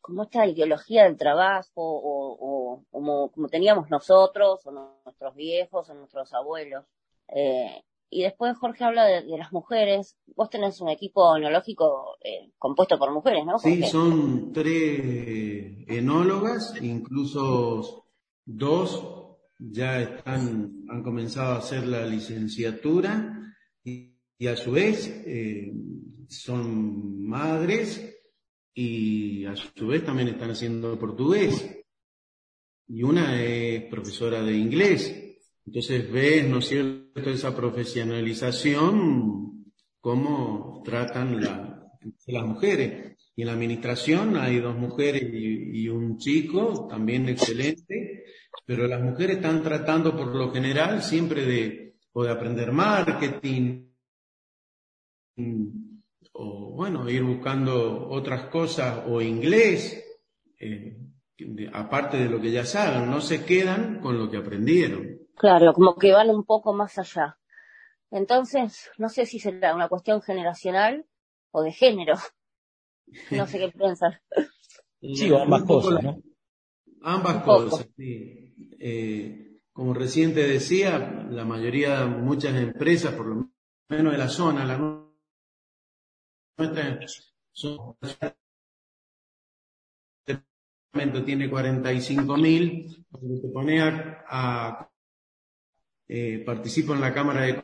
como 0.01 0.24
esta 0.24 0.48
ideología 0.48 1.03
del 1.03 1.17
trabajo 1.17 1.70
o, 1.75 2.84
como, 2.89 3.31
como, 3.31 3.48
teníamos 3.50 3.89
nosotros 3.89 4.65
o 4.65 4.72
nuestros 4.72 5.36
viejos 5.36 5.89
o 5.89 5.93
nuestros 5.93 6.34
abuelos. 6.34 6.86
Eh, 7.27 7.84
y 8.10 8.24
después 8.24 8.58
Jorge 8.58 8.84
habla 8.84 9.05
de, 9.05 9.38
las 9.38 9.53
mujeres. 9.53 10.17
Vos 10.36 10.50
tenés 10.50 10.81
un 10.81 10.89
equipo 10.89 11.38
enológico 11.38 12.17
eh, 12.24 12.51
compuesto 12.58 12.98
por 12.98 13.12
mujeres, 13.12 13.46
¿no? 13.46 13.58
Sí, 13.60 13.84
son 13.84 14.51
tres 14.51 15.86
enólogas, 15.88 16.74
incluso 16.81 18.05
dos 18.43 19.22
ya 19.62 20.01
están, 20.01 20.80
han 20.91 21.03
comenzado 21.03 21.53
a 21.53 21.60
hacer 21.60 21.88
la 21.88 22.05
licenciatura 22.05 23.55
y, 23.83 24.17
a 24.48 24.55
su 24.55 24.71
vez 24.71 25.07
eh, 25.25 25.71
son 26.27 27.24
madres 27.24 28.17
y 28.74 29.45
a 29.45 29.55
su 29.55 29.88
vez 29.88 30.03
también 30.03 30.29
están 30.29 30.50
haciendo 30.51 31.00
portugués. 31.00 31.77
Y 32.88 33.03
una 33.03 33.41
es 33.41 33.86
profesora 33.86 34.41
de 34.41 34.53
inglés. 34.53 35.15
Entonces 35.65 36.12
ves, 36.12 36.50
¿no 36.50 36.60
es 36.60 36.67
cierto?, 36.67 37.29
esa 37.29 37.55
profesionalización, 37.55 39.71
cómo 40.01 40.81
tratan 40.83 41.39
las 41.39 42.45
mujeres. 42.45 43.15
Y 43.36 43.43
en 43.43 43.48
la 43.48 43.53
administración 43.53 44.36
hay 44.36 44.60
dos 44.60 44.75
mujeres 44.75 45.24
y, 45.31 45.88
un 45.88 46.17
chico, 46.17 46.88
también 46.89 47.29
excelente, 47.29 48.11
pero 48.65 48.88
las 48.88 49.01
mujeres 49.01 49.38
están 49.38 49.63
tratando 49.63 50.15
por 50.15 50.27
lo 50.27 50.51
general 50.51 51.01
siempre 51.01 51.46
de, 51.46 51.96
o 52.13 52.24
de 52.24 52.32
aprender 52.32 52.72
marketing, 52.72 53.88
o 56.34 56.72
bueno, 56.75 57.10
ir 57.10 57.24
buscando 57.24 58.10
otras 58.10 58.50
cosas, 58.50 59.03
o 59.08 59.22
inglés, 59.22 60.03
eh, 60.60 60.98
aparte 61.74 62.18
de 62.18 62.30
lo 62.30 62.39
que 62.39 62.51
ya 62.51 62.65
saben, 62.65 63.10
no 63.10 63.22
se 63.22 63.44
quedan 63.46 64.00
con 64.00 64.18
lo 64.18 64.30
que 64.30 64.38
aprendieron. 64.38 65.20
Claro, 65.36 65.74
como 65.74 65.96
que 65.96 66.12
van 66.12 66.30
un 66.30 66.46
poco 66.46 66.74
más 66.74 66.98
allá. 66.98 67.38
Entonces, 68.12 68.91
no 68.98 69.10
sé 69.10 69.25
si 69.25 69.39
será 69.39 69.74
una 69.74 69.88
cuestión 69.88 70.22
generacional 70.22 71.06
o 71.51 71.63
de 71.63 71.72
género. 71.72 72.15
No 73.32 73.48
sé 73.48 73.58
qué 73.58 73.70
piensas. 73.77 74.15
Sí, 75.01 75.34
ambas 75.34 75.63
cosas, 75.63 76.03
¿no? 76.03 76.22
Ambas 77.01 77.43
cosas, 77.43 77.88
sí. 77.98 78.53
Eh, 78.79 79.60
como 79.72 79.93
recién 79.93 80.34
te 80.34 80.48
decía, 80.48 81.27
la 81.29 81.46
mayoría, 81.46 82.05
muchas 82.05 82.55
empresas, 82.55 83.13
por 83.13 83.27
lo 83.27 83.50
menos 83.89 84.12
de 84.12 84.17
la 84.17 84.27
zona, 84.27 84.65
la 84.65 84.77
nuestra 86.58 87.00
son, 87.53 87.96
tiene 91.25 91.50
45 91.50 92.38
mil, 92.38 93.05
te 93.41 93.48
pone 93.50 93.81
a 93.81 94.91
eh, 96.13 96.43
participo 96.46 96.93
en 96.93 97.00
la 97.00 97.13
Cámara 97.13 97.43
de 97.43 97.63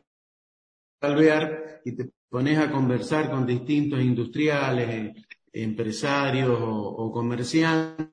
Alvear 1.01 1.81
y 1.83 1.91
te 1.97 2.09
pones 2.29 2.57
a 2.57 2.71
conversar 2.71 3.29
con 3.29 3.45
distintos 3.45 3.99
industriales, 3.99 4.89
eh, 4.89 5.13
empresarios 5.51 6.57
o, 6.57 7.11
comerciantes, 7.11 8.07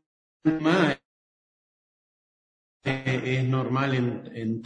es 3.14 3.44
normal 3.48 3.94
en, 3.94 4.30
en 4.34 4.62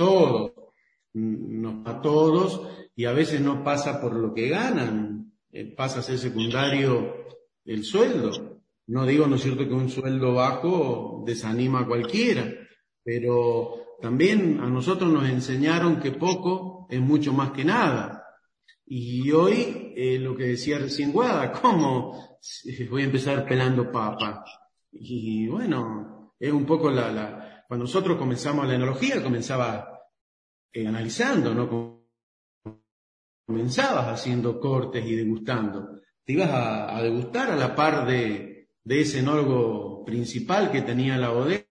a 1.85 2.01
todos, 2.01 2.63
y 2.95 3.05
a 3.05 3.13
veces 3.13 3.41
no 3.41 3.65
pasa 3.65 4.01
por 4.01 4.15
lo 4.15 4.35
que 4.35 4.49
ganan, 4.49 5.33
pasa 5.77 6.01
a 6.01 6.03
ser 6.03 6.19
secundario 6.19 7.27
el 7.65 7.85
sueldo. 7.85 8.61
No 8.87 9.05
digo, 9.05 9.27
¿no 9.27 9.37
es 9.37 9.43
cierto?, 9.43 9.67
que 9.69 9.75
un 9.75 9.91
sueldo 9.91 10.35
bajo 10.35 11.23
desanima 11.27 11.81
a 11.81 11.87
cualquiera, 11.87 12.53
pero 13.05 13.97
también 14.01 14.61
a 14.61 14.69
nosotros 14.69 15.13
nos 15.13 15.29
enseñaron 15.29 16.01
que 16.01 16.13
poco 16.13 16.87
es 16.89 17.01
mucho 17.01 17.33
más 17.33 17.51
que 17.51 17.65
nada. 17.65 18.25
Y 18.87 19.31
hoy, 19.33 19.93
eh, 19.95 20.19
lo 20.19 20.35
que 20.35 20.45
decía 20.45 20.79
recién 20.79 21.13
Guada, 21.13 21.53
¿cómo 21.63 22.39
voy 22.91 23.03
a 23.03 23.07
empezar 23.07 23.47
pelando 23.47 23.93
papa? 23.93 24.45
Y 24.91 25.47
bueno, 25.49 26.35
es 26.39 26.53
un 26.53 26.65
poco 26.65 26.91
la 26.91 27.13
cuando 27.69 27.85
nosotros 27.85 28.17
comenzamos 28.17 28.67
la 28.67 28.77
enología, 28.77 29.23
comenzaba 29.23 30.01
eh, 30.73 30.87
analizando, 30.87 31.55
¿no? 31.55 31.99
Comenzabas 33.47 34.07
haciendo 34.07 34.59
cortes 34.59 35.05
y 35.05 35.15
degustando. 35.15 36.01
Te 36.25 36.33
ibas 36.33 36.51
a, 36.51 37.03
degustar 37.03 37.51
a 37.51 37.57
la 37.57 37.75
par 37.75 38.07
de, 38.07 38.71
ese 38.85 39.19
enólogo 39.19 40.03
principal 40.03 40.73
que 40.73 40.81
tenía 40.81 41.19
la 41.19 41.29
bodega 41.29 41.67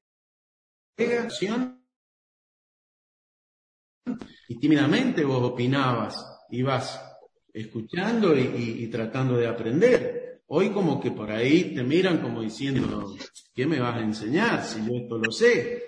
y 4.47 4.59
tímidamente 4.59 5.25
vos 5.25 5.43
opinabas, 5.43 6.45
ibas 6.51 7.01
escuchando 7.51 8.37
y, 8.37 8.87
tratando 8.87 9.35
de 9.35 9.47
aprender. 9.47 10.43
Hoy 10.47 10.69
como 10.69 11.01
que 11.01 11.11
por 11.11 11.31
ahí 11.31 11.75
te 11.75 11.83
miran 11.83 12.19
como 12.19 12.41
diciendo, 12.41 13.15
¿qué 13.53 13.65
me 13.65 13.79
vas 13.79 13.97
a 13.97 14.01
enseñar 14.01 14.63
si 14.63 14.79
yo 14.85 14.95
esto 14.95 15.17
lo 15.17 15.31
sé? 15.31 15.86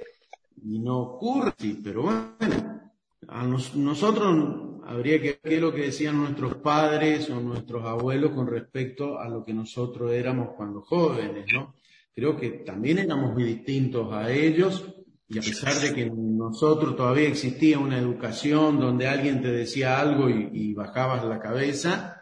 Y 0.64 0.80
no 0.80 1.00
ocurre, 1.00 1.54
pero 1.84 2.04
bueno, 2.04 2.92
a 3.28 3.44
nosotros 3.44 4.82
habría 4.86 5.22
que 5.22 5.40
ver 5.44 5.62
lo 5.62 5.74
que 5.74 5.84
decían 5.84 6.18
nuestros 6.18 6.56
padres 6.56 7.30
o 7.30 7.40
nuestros 7.40 7.86
abuelos 7.86 8.32
con 8.32 8.48
respecto 8.48 9.20
a 9.20 9.30
lo 9.30 9.46
que 9.46 9.54
nosotros 9.54 10.12
éramos 10.12 10.50
cuando 10.58 10.82
jóvenes, 10.82 11.46
¿no? 11.54 11.76
Creo 12.14 12.36
que 12.36 12.50
también 12.50 12.98
éramos 12.98 13.34
muy 13.34 13.44
distintos 13.44 14.12
a 14.12 14.32
ellos 14.32 14.96
y 15.28 15.38
a 15.38 15.42
pesar 15.42 15.76
de 15.76 15.94
que 15.94 16.10
nosotros 16.10 16.96
todavía 16.96 17.28
existía 17.28 17.78
una 17.78 18.00
educación 18.00 18.80
donde 18.80 19.08
alguien 19.08 19.44
te 19.44 19.52
decía 19.52 20.00
algo 20.00 20.28
y, 20.28 20.74
bajabas 20.74 21.24
la 21.24 21.40
cabeza, 21.40 22.20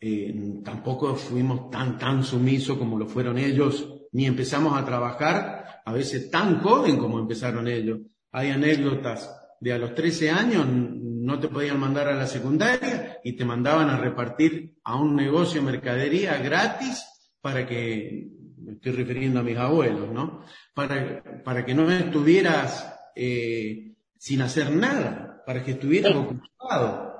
eh, 0.00 0.34
tampoco 0.64 1.14
fuimos 1.14 1.70
tan, 1.70 1.98
tan 1.98 2.24
sumisos 2.24 2.76
como 2.76 2.98
lo 2.98 3.06
fueron 3.06 3.38
ellos, 3.38 3.88
ni 4.12 4.26
empezamos 4.26 4.78
a 4.78 4.84
trabajar 4.84 5.82
a 5.84 5.92
veces 5.92 6.30
tan 6.30 6.60
joven 6.60 6.98
como 6.98 7.18
empezaron 7.18 7.66
ellos. 7.66 8.00
Hay 8.30 8.50
anécdotas 8.50 9.30
de 9.60 9.72
a 9.72 9.78
los 9.78 9.94
13 9.94 10.30
años 10.30 10.66
no 10.68 11.38
te 11.38 11.48
podían 11.48 11.78
mandar 11.78 12.08
a 12.08 12.14
la 12.14 12.26
secundaria 12.26 13.20
y 13.22 13.34
te 13.34 13.44
mandaban 13.44 13.90
a 13.90 13.96
repartir 13.96 14.74
a 14.82 14.96
un 14.96 15.14
negocio 15.14 15.62
mercadería 15.62 16.36
gratis 16.38 17.06
para 17.40 17.66
que 17.66 18.28
me 18.58 18.72
estoy 18.72 18.92
refiriendo 18.92 19.40
a 19.40 19.44
mis 19.44 19.56
abuelos, 19.56 20.10
¿no? 20.10 20.44
Para, 20.74 21.22
para 21.44 21.64
que 21.64 21.74
no 21.74 21.90
estuvieras 21.90 22.92
eh, 23.14 23.94
sin 24.18 24.42
hacer 24.42 24.70
nada, 24.70 25.42
para 25.46 25.62
que 25.62 25.72
estuvieras 25.72 26.14
ocupado. 26.14 27.12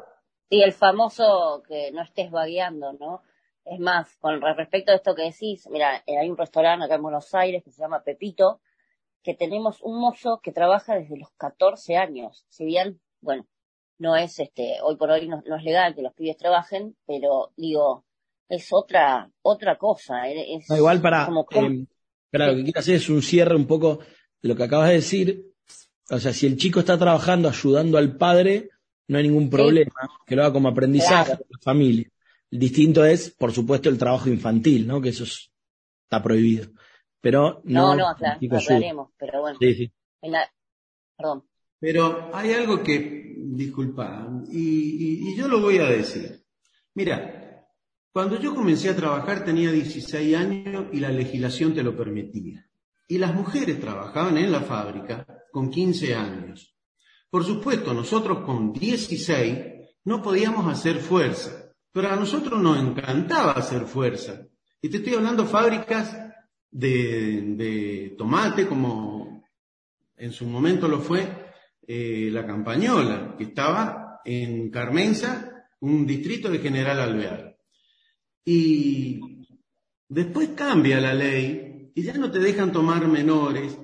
Y 0.48 0.62
el 0.62 0.72
famoso 0.72 1.62
que 1.66 1.90
no 1.92 2.02
estés 2.02 2.30
vagueando, 2.30 2.92
¿no? 2.92 3.22
Es 3.64 3.78
más, 3.78 4.16
con 4.16 4.40
respecto 4.40 4.92
a 4.92 4.96
esto 4.96 5.14
que 5.14 5.22
decís, 5.22 5.68
mira, 5.70 6.02
eh, 6.06 6.18
hay 6.18 6.28
un 6.28 6.36
restaurante 6.36 6.84
acá 6.84 6.96
en 6.96 7.02
Buenos 7.02 7.34
Aires 7.34 7.62
que 7.62 7.70
se 7.70 7.80
llama 7.80 8.02
Pepito, 8.02 8.60
que 9.22 9.34
tenemos 9.34 9.80
un 9.82 10.00
mozo 10.00 10.40
que 10.42 10.52
trabaja 10.52 10.96
desde 10.96 11.16
los 11.16 11.30
14 11.36 11.96
años. 11.96 12.44
Si 12.48 12.64
bien, 12.64 13.00
bueno, 13.20 13.46
no 13.98 14.16
es 14.16 14.38
este, 14.40 14.78
hoy 14.82 14.96
por 14.96 15.10
hoy 15.10 15.28
no 15.28 15.56
es 15.56 15.62
legal 15.62 15.94
que 15.94 16.02
los 16.02 16.12
pibes 16.12 16.36
trabajen, 16.36 16.96
pero 17.06 17.52
digo, 17.56 18.04
es 18.52 18.68
otra, 18.70 19.30
otra 19.40 19.78
cosa. 19.78 20.28
Eh, 20.28 20.60
igual 20.68 21.00
para, 21.00 21.28
eh, 21.52 21.86
para 22.30 22.48
lo 22.48 22.56
que 22.56 22.64
quiero 22.64 22.80
hacer 22.80 22.96
es 22.96 23.08
un 23.08 23.22
cierre 23.22 23.56
un 23.56 23.66
poco 23.66 24.00
de 24.42 24.48
lo 24.48 24.54
que 24.54 24.64
acabas 24.64 24.88
de 24.88 24.96
decir. 24.96 25.46
O 26.10 26.18
sea, 26.18 26.34
si 26.34 26.46
el 26.46 26.58
chico 26.58 26.80
está 26.80 26.98
trabajando 26.98 27.48
ayudando 27.48 27.96
al 27.96 28.16
padre, 28.16 28.68
no 29.08 29.16
hay 29.16 29.24
ningún 29.24 29.48
problema, 29.48 29.92
que 30.26 30.36
lo 30.36 30.42
haga 30.42 30.52
como 30.52 30.68
aprendizaje 30.68 31.32
la 31.32 31.58
familia. 31.62 32.11
Distinto 32.52 33.02
es, 33.02 33.30
por 33.30 33.50
supuesto, 33.50 33.88
el 33.88 33.96
trabajo 33.96 34.28
infantil, 34.28 34.86
¿no? 34.86 35.00
Que 35.00 35.08
eso 35.08 35.24
está 35.24 36.22
prohibido. 36.22 36.70
Pero 37.20 37.62
no. 37.64 37.96
No, 37.96 38.10
no, 38.10 38.16
claro, 38.16 38.38
hablaremos, 38.58 39.10
pero 39.18 39.40
bueno. 39.40 39.58
Sí, 39.58 39.74
sí. 39.74 39.92
Perdón. 41.16 41.44
Pero 41.80 42.30
hay 42.34 42.52
algo 42.52 42.82
que, 42.82 43.36
disculpa, 43.38 44.28
y, 44.50 45.30
y 45.30 45.36
yo 45.36 45.48
lo 45.48 45.60
voy 45.62 45.78
a 45.78 45.86
decir. 45.86 46.44
Mira, 46.94 47.66
cuando 48.12 48.38
yo 48.38 48.54
comencé 48.54 48.90
a 48.90 48.96
trabajar 48.96 49.46
tenía 49.46 49.72
16 49.72 50.36
años 50.36 50.86
y 50.92 51.00
la 51.00 51.08
legislación 51.08 51.74
te 51.74 51.82
lo 51.82 51.96
permitía. 51.96 52.68
Y 53.08 53.16
las 53.16 53.34
mujeres 53.34 53.80
trabajaban 53.80 54.36
en 54.36 54.52
la 54.52 54.60
fábrica 54.60 55.26
con 55.50 55.70
15 55.70 56.14
años. 56.14 56.76
Por 57.30 57.44
supuesto, 57.44 57.94
nosotros 57.94 58.44
con 58.44 58.74
16 58.74 59.56
no 60.04 60.22
podíamos 60.22 60.70
hacer 60.70 60.98
fuerza. 60.98 61.61
Pero 61.92 62.10
a 62.10 62.16
nosotros 62.16 62.60
nos 62.60 62.78
encantaba 62.78 63.52
hacer 63.52 63.82
fuerza. 63.82 64.46
Y 64.80 64.88
te 64.88 64.96
estoy 64.96 65.14
hablando 65.14 65.46
fábricas 65.46 66.16
de, 66.70 68.14
tomate, 68.16 68.66
como 68.66 69.44
en 70.16 70.32
su 70.32 70.46
momento 70.46 70.88
lo 70.88 71.00
fue 71.00 71.28
eh, 71.86 72.30
la 72.32 72.46
Campañola, 72.46 73.34
que 73.36 73.44
estaba 73.44 74.20
en 74.24 74.70
Carmenza, 74.70 75.68
un 75.80 76.06
distrito 76.06 76.50
de 76.50 76.58
General 76.58 76.98
Alvear. 76.98 77.56
Y 78.44 79.20
después 80.08 80.50
cambia 80.56 81.00
la 81.00 81.14
ley 81.14 81.92
y 81.94 82.02
ya 82.02 82.14
no 82.14 82.30
te 82.30 82.38
dejan 82.38 82.72
tomar 82.72 83.06
menores 83.06 83.78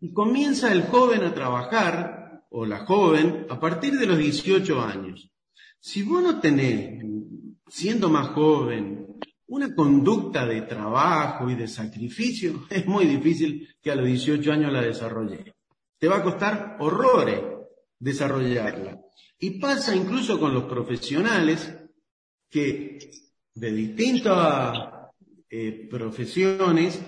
y 0.00 0.12
comienza 0.12 0.72
el 0.72 0.82
joven 0.82 1.24
a 1.24 1.34
trabajar, 1.34 2.44
o 2.50 2.66
la 2.66 2.84
joven, 2.84 3.46
a 3.48 3.58
partir 3.58 3.98
de 3.98 4.06
los 4.06 4.18
18 4.18 4.80
años. 4.80 5.32
Si 5.80 6.02
vos 6.02 6.22
no 6.22 6.40
tenés, 6.40 7.02
siendo 7.74 8.08
más 8.08 8.28
joven, 8.28 9.18
una 9.48 9.74
conducta 9.74 10.46
de 10.46 10.62
trabajo 10.62 11.50
y 11.50 11.56
de 11.56 11.66
sacrificio, 11.66 12.66
es 12.70 12.86
muy 12.86 13.04
difícil 13.04 13.68
que 13.82 13.90
a 13.90 13.96
los 13.96 14.06
18 14.06 14.52
años 14.52 14.72
la 14.72 14.80
desarrolles. 14.80 15.52
Te 15.98 16.06
va 16.06 16.18
a 16.18 16.22
costar 16.22 16.76
horrores 16.78 17.40
desarrollarla. 17.98 19.00
Y 19.40 19.58
pasa 19.58 19.96
incluso 19.96 20.38
con 20.38 20.54
los 20.54 20.64
profesionales 20.64 21.76
que 22.48 23.10
de 23.54 23.72
distintas 23.72 24.78
eh, 25.50 25.88
profesiones 25.90 27.02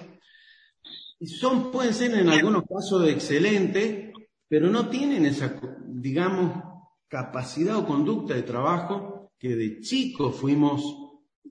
son, 1.39 1.71
pueden 1.71 1.95
ser 1.95 2.13
en 2.13 2.29
algunos 2.29 2.65
casos 2.65 3.09
excelentes, 3.09 4.13
pero 4.49 4.69
no 4.69 4.89
tienen 4.89 5.27
esa, 5.27 5.61
digamos, 5.87 6.61
capacidad 7.07 7.77
o 7.77 7.87
conducta 7.87 8.35
de 8.35 8.43
trabajo 8.43 9.16
que 9.39 9.55
de 9.55 9.81
chicos 9.81 10.37
fuimos 10.37 10.83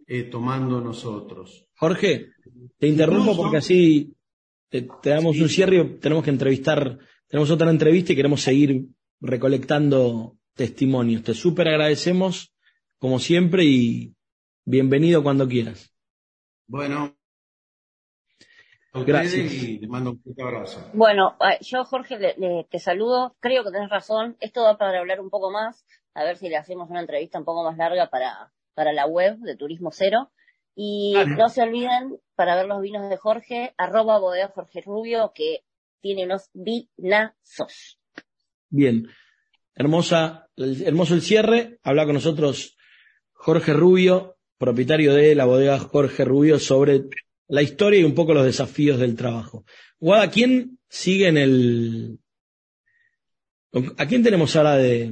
eh, 0.08 0.24
tomando 0.24 0.82
nosotros. 0.82 1.68
Jorge, 1.77 2.32
te 2.77 2.88
interrumpo 2.88 3.36
porque 3.36 3.58
así 3.58 4.15
te, 4.70 4.88
damos 5.04 5.39
un 5.39 5.50
cierre 5.50 5.77
y 5.77 6.00
tenemos 6.00 6.24
que 6.24 6.30
entrevistar, 6.30 6.98
tenemos 7.27 7.50
otra 7.51 7.70
entrevista 7.70 8.13
y 8.13 8.15
queremos 8.15 8.42
seguir 8.42 8.88
recolectando 9.20 10.38
testimonios. 10.54 11.24
Te 11.24 11.34
súper 11.34 11.68
agradecemos, 11.68 12.54
como 13.00 13.20
siempre, 13.20 13.63
y 13.65 14.15
bienvenido 14.63 15.24
cuando 15.24 15.48
quieras. 15.48 15.92
Bueno, 16.68 17.15
Gracias. 19.04 19.54
Y 19.54 19.80
te 19.80 19.88
mando 19.88 20.12
un 20.12 20.22
fuerte 20.22 20.42
abrazo. 20.42 20.89
Bueno, 20.94 21.36
yo 21.62 21.84
Jorge 21.84 22.18
te 22.70 22.80
saludo. 22.80 23.36
Creo 23.42 23.63
que 23.63 23.72
tenés 23.72 23.89
razón. 23.89 24.38
Esto 24.39 24.63
va 24.63 24.77
para 24.77 25.00
hablar 25.00 25.20
un 25.20 25.30
poco 25.30 25.51
más. 25.51 25.86
A 26.15 26.24
ver 26.24 26.38
si 26.38 26.50
le 26.50 26.57
hacemos 26.57 26.89
una 26.89 27.01
entrevista 27.01 27.38
un 27.38 27.45
poco 27.45 27.63
más 27.63 27.77
larga 27.77 28.10
para, 28.10 28.51
para 28.74 28.93
la 28.93 29.05
web 29.05 29.38
de 29.39 29.55
Turismo 29.55 29.91
Cero. 29.91 30.31
Y 30.75 31.13
no 31.38 31.48
se 31.50 31.62
olviden, 31.62 32.17
para 32.36 32.55
ver 32.55 32.67
los 32.67 32.81
vinos 32.81 33.10
de 33.10 33.17
Jorge, 33.17 33.74
arroba 33.77 34.19
bodega 34.19 34.50
Jorge 34.50 34.81
Rubio, 34.81 35.31
que 35.34 35.63
tiene 36.01 36.25
unos 36.25 36.50
vinazos. 36.53 38.00
Bien. 38.69 39.07
Hermosa, 39.74 40.50
hermoso 40.57 41.13
el 41.13 41.22
cierre. 41.22 41.79
Habla 41.84 42.05
con 42.05 42.15
nosotros 42.15 42.77
Jorge 43.31 43.74
Rubio, 43.74 44.38
propietario 44.57 45.13
de 45.13 45.36
la 45.36 45.45
bodega 45.45 45.79
Jorge 45.79 46.25
Rubio, 46.25 46.60
sobre 46.60 47.05
la 47.48 47.62
historia 47.62 48.00
y 48.00 48.03
un 48.03 48.15
poco 48.15 48.34
los 48.34 48.45
desafíos 48.45 49.00
del 49.00 49.15
trabajo. 49.15 49.65
Guada, 50.00 50.29
¿quién 50.29 50.79
sigue 50.89 51.27
en 51.27 51.38
el... 51.38 52.19
¿A 53.98 54.07
quién 54.07 54.24
tenemos 54.24 54.55
ahora 54.55 54.77
de, 54.77 55.12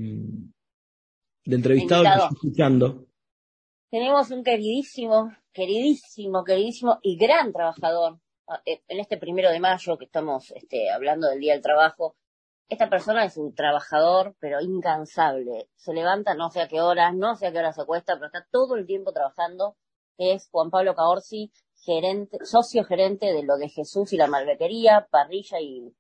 de 1.46 1.56
entrevistado 1.56 2.04
que 2.04 2.36
escuchando? 2.36 3.06
Tenemos 3.90 4.32
un 4.32 4.44
queridísimo, 4.44 5.32
queridísimo, 5.52 6.44
queridísimo 6.44 7.00
y 7.02 7.18
gran 7.18 7.54
trabajador 7.54 8.20
ah, 8.48 8.62
eh, 8.66 8.82
en 8.88 9.00
este 9.00 9.18
primero 9.18 9.52
de 9.52 9.60
mayo 9.60 9.98
que 9.98 10.06
estamos 10.06 10.52
este, 10.52 10.90
hablando 10.90 11.30
del 11.30 11.40
Día 11.40 11.54
del 11.54 11.62
Trabajo. 11.62 12.16
Esta 12.70 12.90
persona 12.90 13.26
es 13.26 13.38
un 13.38 13.54
trabajador, 13.54 14.36
pero 14.40 14.62
incansable. 14.62 15.70
Se 15.76 15.94
levanta 15.94 16.34
no 16.34 16.50
sé 16.50 16.62
a 16.62 16.68
qué 16.68 16.82
horas, 16.82 17.14
no 17.14 17.36
sé 17.36 17.48
a 17.48 17.52
qué 17.52 17.60
hora 17.60 17.74
se 17.74 17.82
acuesta, 17.82 18.16
pero 18.16 18.28
está 18.28 18.48
todo 18.50 18.76
el 18.76 18.88
tiempo 18.88 19.12
trabajando. 19.12 19.76
Es 20.18 20.50
Juan 20.50 20.72
Pablo 20.72 20.96
Caorsi, 20.96 21.52
gerente, 21.86 22.40
socio 22.46 22.84
gerente 22.86 23.34
de 23.34 23.44
lo 23.44 23.58
de 23.58 23.70
Jesús 23.70 24.14
y 24.14 24.18
la 24.18 24.28
Malbequería, 24.28 25.08
parrilla 25.12 25.60
y, 25.60 25.94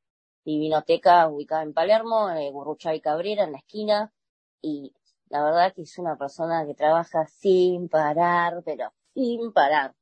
vinoteca 0.45 1.27
ubicada 1.27 1.63
en 1.63 1.73
Palermo, 1.73 2.29
eh, 2.31 2.51
y 2.95 3.01
Cabrera, 3.01 3.43
en 3.43 3.51
la 3.51 3.57
esquina. 3.59 4.13
Y 4.61 4.93
la 5.33 5.43
verdad 5.43 5.73
que 5.73 5.81
es 5.81 5.97
una 5.97 6.15
persona 6.15 6.63
que 6.63 6.75
trabaja 6.75 7.25
sin 7.25 7.89
parar, 7.89 8.61
pero 8.63 8.93
sin 9.15 9.51
parar. 9.51 9.95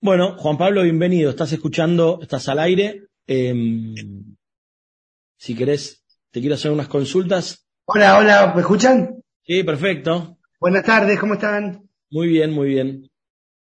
Bueno, 0.00 0.36
Juan 0.36 0.58
Pablo, 0.58 0.82
bienvenido. 0.82 1.30
Estás 1.30 1.52
escuchando, 1.52 2.18
estás 2.20 2.48
al 2.48 2.58
aire. 2.58 3.06
Em, 3.28 3.94
si 5.36 5.54
querés, 5.54 6.04
te 6.32 6.40
quiero 6.40 6.56
hacer 6.56 6.72
unas 6.72 6.88
consultas. 6.88 7.68
Hola, 7.84 8.18
hola, 8.18 8.52
¿me 8.52 8.62
escuchan? 8.62 9.22
Sí, 9.44 9.62
perfecto. 9.62 10.38
Buenas 10.58 10.84
tardes, 10.84 11.20
¿cómo 11.20 11.34
están? 11.34 11.88
Muy 12.10 12.26
bien, 12.26 12.50
muy 12.50 12.70
bien. 12.70 13.08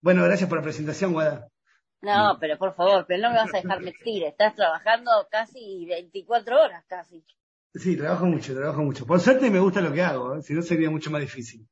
Bueno, 0.03 0.23
gracias 0.25 0.51
por 0.51 0.59
la 0.59 0.65
presentación, 0.65 1.15
Guada. 1.15 1.49
No, 2.03 2.37
pero 2.39 2.59
por 2.59 2.75
favor, 2.75 3.07
pero 3.09 3.23
no 3.23 3.31
me 3.31 3.37
vas 3.37 3.55
a 3.55 3.63
dejar 3.63 3.81
mentir. 3.81 4.25
Estás 4.25 4.55
trabajando 4.55 5.11
casi 5.31 5.87
24 5.87 6.61
horas, 6.61 6.85
casi. 6.87 7.25
Sí, 7.79 7.97
trabajo 7.97 8.27
mucho, 8.27 8.55
trabajo 8.55 8.83
mucho. 8.83 9.07
Por 9.07 9.21
suerte 9.21 9.51
me 9.51 9.61
gusta 9.61 9.81
lo 9.81 9.93
que 9.93 10.03
hago, 10.03 10.37
¿eh? 10.37 10.43
si 10.43 10.55
no 10.55 10.63
sería 10.63 10.91
mucho 10.91 11.11
más 11.11 11.21
difícil. 11.21 11.67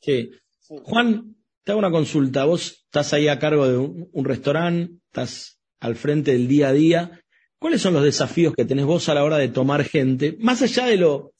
Sí. 0.00 0.30
Juan, 0.68 1.36
te 1.62 1.72
hago 1.72 1.78
una 1.78 1.90
consulta. 1.90 2.44
Vos 2.44 2.84
estás 2.84 3.12
ahí 3.12 3.28
a 3.28 3.38
cargo 3.38 3.68
de 3.68 3.76
un, 3.76 4.24
restaurante, 4.24 4.94
estás 5.06 5.60
al 5.80 5.94
frente 5.96 6.32
del 6.32 6.48
día 6.48 6.68
a 6.68 6.72
día. 6.72 7.20
¿Cuáles 7.58 7.80
son 7.80 7.94
los 7.94 8.02
desafíos 8.02 8.54
que 8.54 8.64
tenés 8.64 8.84
vos 8.84 9.08
a 9.08 9.14
la 9.14 9.24
hora 9.24 9.38
de 9.38 9.48
tomar 9.48 9.84
gente? 9.84 10.36
Más 10.40 10.62
allá 10.62 10.86
de 10.86 10.96
lo, 10.96 11.34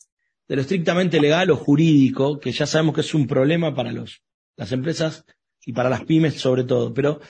de 0.49 0.57
lo 0.57 0.63
estrictamente 0.63 1.21
legal 1.21 1.51
o 1.51 1.57
jurídico, 1.57 2.39
que 2.39 2.53
ya 2.53 2.67
sabemos 2.67 2.95
que 2.95 3.01
es 3.01 3.15
un 3.15 3.27
problema 3.27 3.75
para 3.75 3.93
los, 3.93 4.23
las 4.57 4.71
empresas 4.73 5.25
y 5.65 5.73
para 5.73 5.91
las 5.91 6.05
pymes 6.05 6.35
sobre 6.35 6.65
todo. 6.65 6.95
Pero, 6.95 7.21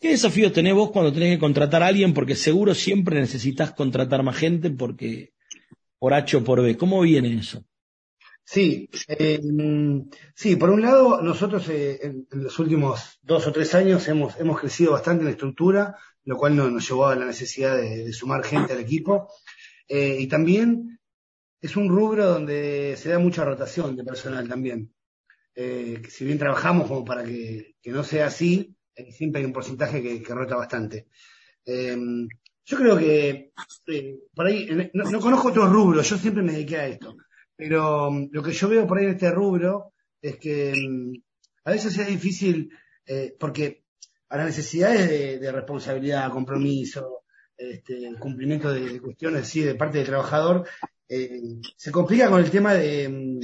¿qué 0.00 0.08
desafíos 0.08 0.52
tenés 0.52 0.74
vos 0.74 0.90
cuando 0.90 1.12
tenés 1.12 1.34
que 1.34 1.38
contratar 1.38 1.82
a 1.82 1.86
alguien? 1.86 2.14
Porque 2.14 2.34
seguro 2.34 2.74
siempre 2.74 3.20
necesitas 3.20 3.72
contratar 3.72 4.22
más 4.22 4.36
gente 4.36 4.70
porque 4.70 5.32
por 5.98 6.14
H 6.14 6.36
o 6.36 6.44
por 6.44 6.62
B. 6.62 6.76
¿Cómo 6.76 7.00
viene 7.00 7.38
eso? 7.38 7.64
Sí, 8.44 8.88
eh, 9.08 9.40
sí, 10.34 10.54
por 10.54 10.70
un 10.70 10.80
lado, 10.80 11.20
nosotros 11.20 11.68
eh, 11.68 11.98
en, 12.02 12.26
los 12.30 12.58
últimos 12.60 13.18
dos 13.22 13.44
o 13.46 13.52
tres 13.52 13.74
años 13.74 14.06
hemos, 14.06 14.38
hemos 14.38 14.60
crecido 14.60 14.92
bastante 14.92 15.22
en 15.22 15.26
la 15.26 15.32
estructura, 15.32 15.96
lo 16.24 16.36
cual 16.36 16.54
nos, 16.54 16.88
llevó 16.88 17.06
a 17.06 17.16
la 17.16 17.26
necesidad 17.26 17.76
de, 17.76 18.12
sumar 18.12 18.44
gente 18.44 18.72
al 18.72 18.80
equipo. 18.80 19.28
Eh, 19.88 20.16
y 20.20 20.28
también 20.28 21.00
es 21.60 21.76
un 21.76 21.88
rubro 21.88 22.26
donde 22.26 22.94
se 22.96 23.08
da 23.08 23.18
mucha 23.18 23.44
rotación 23.44 23.96
de 23.96 24.04
personal 24.04 24.48
también 24.48 24.92
si 25.56 26.24
bien 26.24 26.38
trabajamos 26.38 26.86
como 26.86 27.04
para 27.04 27.24
que, 27.24 27.74
no 27.86 28.04
sea 28.04 28.26
así, 28.26 28.76
siempre 29.10 29.40
hay 29.40 29.46
un 29.46 29.52
porcentaje 29.52 30.02
que, 30.02 30.34
rota 30.34 30.56
bastante. 30.56 31.08
Yo 32.68 32.76
creo 32.76 32.98
que 32.98 33.52
eh, 33.86 34.18
por 34.34 34.46
ahí, 34.46 34.90
no, 34.92 35.20
conozco 35.20 35.48
otros 35.48 35.70
rubros, 35.70 36.08
yo 36.08 36.18
siempre 36.18 36.42
me 36.42 36.52
dediqué 36.52 36.76
a 36.76 36.86
esto, 36.88 37.16
pero 37.54 38.08
um, 38.08 38.28
lo 38.32 38.42
que 38.42 38.50
yo 38.50 38.68
veo 38.68 38.86
por 38.86 38.98
ahí 38.98 39.04
en 39.04 39.12
este 39.12 39.30
rubro 39.30 39.92
es 40.20 40.36
que 40.36 40.72
um, 40.72 41.12
a 41.64 41.70
veces 41.70 41.96
es 41.96 42.08
difícil, 42.08 42.68
eh, 43.06 43.36
porque 43.38 43.84
a 44.28 44.36
las 44.38 44.46
necesidades 44.46 45.40
de, 45.40 45.52
responsabilidad, 45.52 46.32
compromiso, 46.32 47.22
este, 47.56 48.12
cumplimiento 48.18 48.72
de, 48.72 49.00
cuestiones 49.00 49.42
así 49.42 49.60
de 49.60 49.76
parte 49.76 49.98
del 49.98 50.08
trabajador, 50.08 50.66
eh, 51.08 51.40
se 51.76 51.92
complica 51.92 52.28
con 52.28 52.40
el 52.40 52.50
tema 52.50 52.74
de, 52.74 53.06
um, 53.06 53.40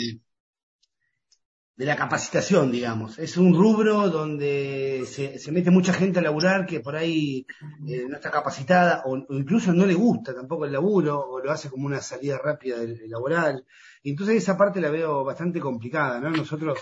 de 1.77 1.87
la 1.87 1.97
capacitación, 1.97 2.71
digamos. 2.71 3.19
Es 3.19 3.37
un 3.37 3.55
rubro 3.55 4.11
donde 4.11 5.05
se, 5.07 5.53
mete 5.53 5.71
mucha 5.71 5.93
gente 5.93 6.19
a 6.19 6.23
laburar 6.23 6.67
que 6.67 6.81
por 6.81 6.97
ahí 6.97 7.47
eh, 7.89 8.05
no 8.09 8.17
está 8.17 8.31
capacitada 8.31 9.03
o, 9.07 9.17
incluso 9.31 9.73
no 9.73 9.87
le 9.87 9.95
gusta 9.95 10.35
tampoco 10.35 10.67
el 10.67 10.73
laburo 10.73 11.19
o 11.19 11.41
lo 11.41 11.51
hace 11.51 11.71
como 11.71 11.87
una 11.87 12.01
salida 12.01 12.39
rápida 12.39 12.79
del, 12.79 13.09
laboral. 13.09 13.65
Y 14.03 14.11
entonces 14.11 14.37
esa 14.37 14.57
parte 14.57 14.81
la 14.81 14.91
veo 14.91 15.25
bastante 15.25 15.61
complicada, 15.61 16.21
¿no? 16.21 16.31
Nosotros, 16.31 16.79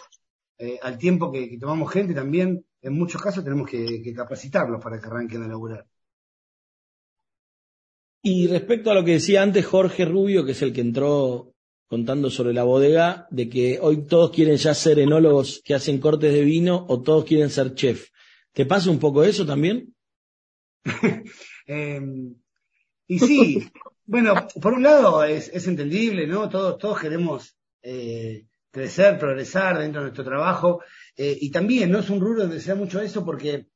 eh, 0.59 0.79
al 0.83 0.99
tiempo 0.99 1.31
que, 1.31 1.57
tomamos 1.59 1.93
gente 1.93 2.13
también, 2.13 2.65
en 2.83 2.93
muchos 2.93 3.23
casos 3.23 3.45
tenemos 3.45 3.69
que, 3.71 4.03
que 4.03 4.13
capacitarlos 4.13 4.83
para 4.83 5.01
que 5.01 5.07
arranquen 5.07 5.43
a 5.45 5.49
laburar. 5.49 5.87
Y 8.23 8.49
respecto 8.49 8.91
a 8.91 8.95
lo 8.95 9.05
que 9.05 9.13
decía 9.13 9.43
antes 9.43 9.65
Jorge 9.65 10.05
Rubio, 10.05 10.45
que 10.45 10.53
es 10.53 10.61
el 10.61 10.75
que 10.75 10.83
entró 10.83 11.55
contando 11.91 12.31
sobre 12.31 12.55
la 12.55 12.63
bodega, 12.63 13.27
de 13.33 13.49
que 13.49 13.81
hoy 13.83 14.07
todos 14.07 14.31
quieren 14.31 14.57
ya 14.57 14.75
ser 14.75 15.01
enólogos 15.01 15.61
que 15.65 15.75
hacen 15.75 15.99
cortes 15.99 16.33
de 16.33 16.43
vino 16.43 16.87
o 16.89 17.03
todos 17.03 17.25
quieren 17.25 17.51
ser 17.51 17.75
chef. 17.75 18.11
¿Te 18.53 18.65
pasa 18.65 18.93
un 18.93 19.01
poco 19.01 19.25
eso 19.25 19.45
también? 19.45 19.93
Em, 21.67 22.35
y 23.07 23.19
sí, 23.21 23.71
bueno, 24.07 24.35
por 24.61 24.73
un 24.73 24.83
lado 24.83 25.23
es, 25.25 25.67
entendible, 25.67 26.27
¿no? 26.27 26.49
Todos, 26.49 26.79
todos 26.79 27.01
queremos 27.01 27.57
eh, 27.83 28.47
crecer, 28.73 29.19
progresar 29.19 29.79
dentro 29.79 30.01
de 30.01 30.07
nuestro 30.07 30.25
trabajo. 30.25 30.83
Eh, 31.17 31.39
y 31.41 31.51
también 31.51 31.91
no 31.91 31.99
es 31.99 32.11
un 32.11 32.21
rubro 32.21 32.43
donde 32.43 32.61
se 32.61 32.75
mucho 32.75 33.01
eso 33.01 33.25
porque 33.25 33.67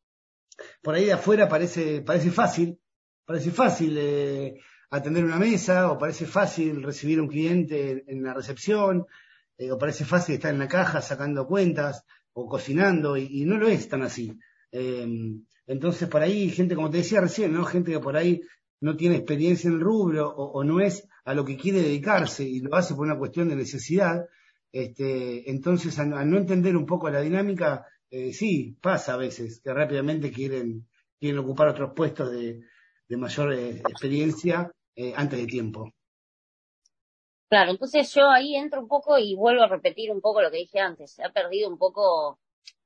por 0.83 0.95
ahí 0.95 1.05
de 1.05 1.13
afuera 1.13 1.49
parece, 1.49 2.01
parece 2.01 2.31
fácil, 2.31 2.79
parece 3.25 3.51
fácil 3.51 3.97
eh, 3.99 4.61
atender 4.97 5.25
una 5.25 5.39
mesa 5.39 5.91
o 5.91 5.99
parece 5.99 6.27
fácil 6.27 6.83
recibir 6.83 7.21
un 7.21 7.29
cliente 7.29 8.05
en 8.07 8.23
la 8.23 8.35
recepción 8.35 9.07
eh, 9.59 9.71
o 9.71 9.79
parece 9.79 10.05
fácil 10.05 10.35
estar 10.37 10.53
en 10.53 10.59
la 10.59 10.69
caja 10.69 11.01
sacando 11.01 11.47
cuentas 11.47 12.05
o 12.33 12.49
cocinando 12.49 13.17
y, 13.17 13.45
no 13.45 13.57
lo 13.59 13.69
es 13.69 13.89
tan 13.89 14.03
así. 14.03 14.37
entonces 15.67 16.09
por 16.09 16.21
ahí 16.21 16.51
gente, 16.51 16.75
como 16.75 16.91
te 16.91 16.99
decía 16.99 17.21
recién, 17.21 17.53
¿no? 17.53 17.65
gente 17.65 17.93
que 17.93 18.01
por 18.01 18.17
ahí 18.17 18.43
no 18.85 18.97
tiene 18.97 19.17
experiencia 19.17 19.69
en 19.69 19.77
el 19.77 19.81
rubro 19.81 20.29
o, 20.29 20.63
no 20.63 20.79
es 20.81 21.09
a 21.25 21.33
lo 21.33 21.45
que 21.45 21.57
quiere 21.57 21.81
dedicarse 21.81 22.45
y 22.45 22.61
lo 22.61 22.75
hace 22.75 22.95
por 22.95 23.07
una 23.07 23.17
cuestión 23.17 23.49
de 23.49 23.57
necesidad, 23.57 24.27
este, 24.71 25.51
entonces 25.51 25.99
al, 25.99 26.11
no 26.29 26.37
entender 26.37 26.77
un 26.77 26.85
poco 26.85 27.09
la 27.09 27.23
dinámica, 27.23 27.87
eh, 28.11 28.33
sí, 28.35 28.77
pasa 28.83 29.15
a 29.15 29.17
veces 29.17 29.61
que 29.61 29.73
rápidamente 29.73 30.31
quieren, 30.31 30.87
quieren 31.19 31.39
ocupar 31.39 31.69
otros 31.69 31.93
puestos 31.97 32.31
de, 32.31 32.61
mayor 33.17 33.55
eh, 33.55 33.79
experiencia 33.89 34.71
eh, 34.97 35.13
antes 35.17 35.39
de 35.39 35.47
tiempo. 35.47 35.93
Claro, 37.49 37.71
entonces 37.71 38.13
yo 38.13 38.29
ahí 38.31 38.57
entro 38.57 38.81
un 38.81 38.89
poco 38.89 39.19
y 39.19 39.35
vuelvo 39.37 39.63
a 39.63 39.69
repetir 39.69 40.11
un 40.11 40.21
poco 40.21 40.43
lo 40.43 40.51
que 40.51 40.59
dije 40.59 40.81
antes. 40.81 41.13
Se 41.13 41.25
ha 41.25 41.33
perdido 41.33 41.69
un 41.69 41.79
poco 41.79 42.41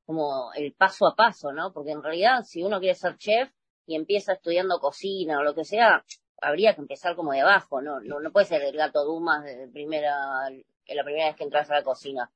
como 0.04 0.52
el 0.54 0.72
paso 0.74 1.06
a 1.06 1.14
paso, 1.14 1.52
¿no? 1.52 1.72
Porque 1.72 1.92
en 1.92 2.02
realidad 2.02 2.42
si 2.44 2.62
uno 2.62 2.80
quiere 2.80 2.94
ser 2.94 3.16
chef, 3.16 3.50
y 3.88 3.96
empieza 3.96 4.34
estudiando 4.34 4.78
cocina 4.78 5.38
o 5.38 5.42
lo 5.42 5.54
que 5.54 5.64
sea, 5.64 6.04
habría 6.42 6.74
que 6.74 6.82
empezar 6.82 7.16
como 7.16 7.32
de 7.32 7.40
abajo, 7.40 7.80
¿no? 7.80 8.00
No, 8.00 8.20
no 8.20 8.30
puede 8.30 8.46
ser 8.46 8.62
el 8.62 8.76
gato 8.76 9.02
Dumas 9.02 9.42
de 9.42 9.66
primera, 9.72 10.50
la 10.50 11.04
primera 11.04 11.28
vez 11.28 11.36
que 11.36 11.44
entras 11.44 11.70
a 11.70 11.76
la 11.76 11.82
cocina. 11.82 12.30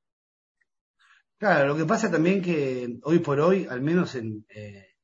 Claro, 1.37 1.67
lo 1.67 1.77
que 1.77 1.85
pasa 1.85 2.11
también 2.11 2.41
que 2.41 2.99
hoy 3.05 3.19
por 3.19 3.39
hoy, 3.39 3.67
al 3.69 3.83
menos 3.83 4.15
en, 4.15 4.47
eh, 4.49 4.97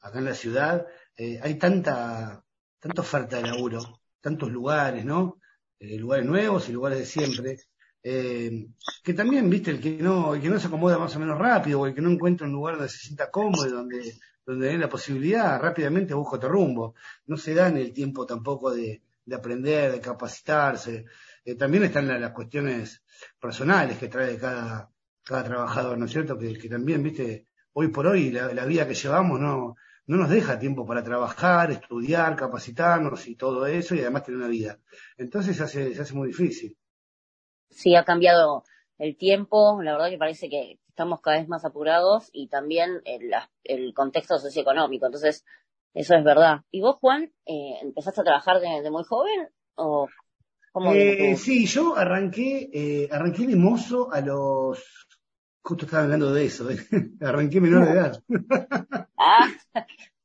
acá 0.00 0.18
en 0.18 0.24
la 0.24 0.34
ciudad, 0.34 0.86
eh, 1.16 1.38
hay 1.40 1.54
tanta, 1.54 2.44
tanta 2.80 3.02
oferta 3.02 3.36
de 3.36 3.42
laburo, 3.44 4.01
tantos 4.22 4.50
lugares, 4.50 5.04
¿no? 5.04 5.38
Eh, 5.78 5.98
lugares 5.98 6.24
nuevos 6.24 6.68
y 6.70 6.72
lugares 6.72 6.98
de 6.98 7.06
siempre, 7.06 7.58
que 8.02 9.14
también, 9.14 9.50
viste, 9.50 9.70
el 9.70 9.80
que 9.80 9.98
no, 9.98 10.34
el 10.34 10.40
que 10.40 10.48
no 10.48 10.58
se 10.58 10.68
acomoda 10.68 10.98
más 10.98 11.14
o 11.14 11.20
menos 11.20 11.38
rápido, 11.38 11.80
o 11.80 11.86
el 11.86 11.94
que 11.94 12.00
no 12.00 12.10
encuentra 12.10 12.46
un 12.46 12.52
lugar 12.54 12.76
donde 12.76 12.88
se 12.88 12.98
sienta 12.98 13.30
cómodo, 13.30 13.68
donde 13.68 14.14
donde 14.44 14.70
hay 14.70 14.78
la 14.78 14.88
posibilidad, 14.88 15.60
rápidamente 15.60 16.14
busco 16.14 16.36
otro 16.36 16.48
rumbo. 16.48 16.94
No 17.26 17.36
se 17.36 17.54
dan 17.54 17.76
el 17.76 17.92
tiempo 17.92 18.26
tampoco 18.26 18.72
de, 18.72 19.02
aprender, 19.32 19.92
de 19.92 20.00
capacitarse. 20.00 21.06
Eh, 21.44 21.54
también 21.54 21.84
están 21.84 22.08
las, 22.08 22.32
cuestiones 22.32 23.02
personales 23.40 23.98
que 23.98 24.08
trae 24.08 24.36
cada, 24.38 24.90
cada 25.22 25.44
trabajador, 25.44 25.98
¿no 25.98 26.06
es 26.06 26.12
cierto? 26.12 26.38
Que, 26.38 26.68
también, 26.68 27.02
viste, 27.02 27.46
hoy 27.72 27.88
por 27.88 28.06
hoy 28.06 28.30
la, 28.30 28.64
vida 28.64 28.86
que 28.86 28.94
llevamos 28.94 29.40
no, 29.40 29.76
no 30.06 30.16
nos 30.16 30.30
deja 30.30 30.58
tiempo 30.58 30.86
para 30.86 31.02
trabajar, 31.02 31.70
estudiar, 31.70 32.36
capacitarnos 32.36 33.26
y 33.28 33.36
todo 33.36 33.66
eso, 33.66 33.94
y 33.94 34.00
además 34.00 34.24
tener 34.24 34.38
una 34.38 34.48
vida. 34.48 34.78
Entonces 35.16 35.56
se 35.56 35.62
hace, 35.62 35.94
se 35.94 36.02
hace 36.02 36.14
muy 36.14 36.28
difícil. 36.28 36.76
Sí, 37.70 37.94
ha 37.94 38.04
cambiado 38.04 38.64
el 38.98 39.16
tiempo, 39.16 39.80
la 39.82 39.92
verdad 39.92 40.10
que 40.10 40.18
parece 40.18 40.48
que 40.48 40.78
estamos 40.88 41.20
cada 41.20 41.38
vez 41.38 41.48
más 41.48 41.64
apurados 41.64 42.28
y 42.32 42.48
también 42.48 43.00
el, 43.04 43.32
el 43.64 43.94
contexto 43.94 44.38
socioeconómico. 44.38 45.06
Entonces, 45.06 45.44
eso 45.94 46.14
es 46.14 46.24
verdad. 46.24 46.62
¿Y 46.70 46.80
vos, 46.80 46.96
Juan, 47.00 47.32
eh, 47.46 47.78
empezaste 47.82 48.20
a 48.20 48.24
trabajar 48.24 48.60
de, 48.60 48.90
muy 48.90 49.04
joven 49.04 49.48
o 49.74 50.08
cómo? 50.72 50.92
Eh, 50.92 51.36
sí, 51.36 51.66
yo 51.66 51.96
arranqué, 51.96 52.70
eh, 52.72 53.08
arranqué 53.10 53.46
de 53.46 53.56
mozo 53.56 54.12
a 54.12 54.20
los, 54.20 54.82
justo 55.62 55.86
estaba 55.86 56.04
hablando 56.04 56.32
de 56.32 56.44
eso, 56.44 56.70
¿eh? 56.70 56.78
arranqué 57.20 57.60
menor 57.60 57.86
de 57.86 57.92
edad. 57.92 58.22
ah. 59.18 59.48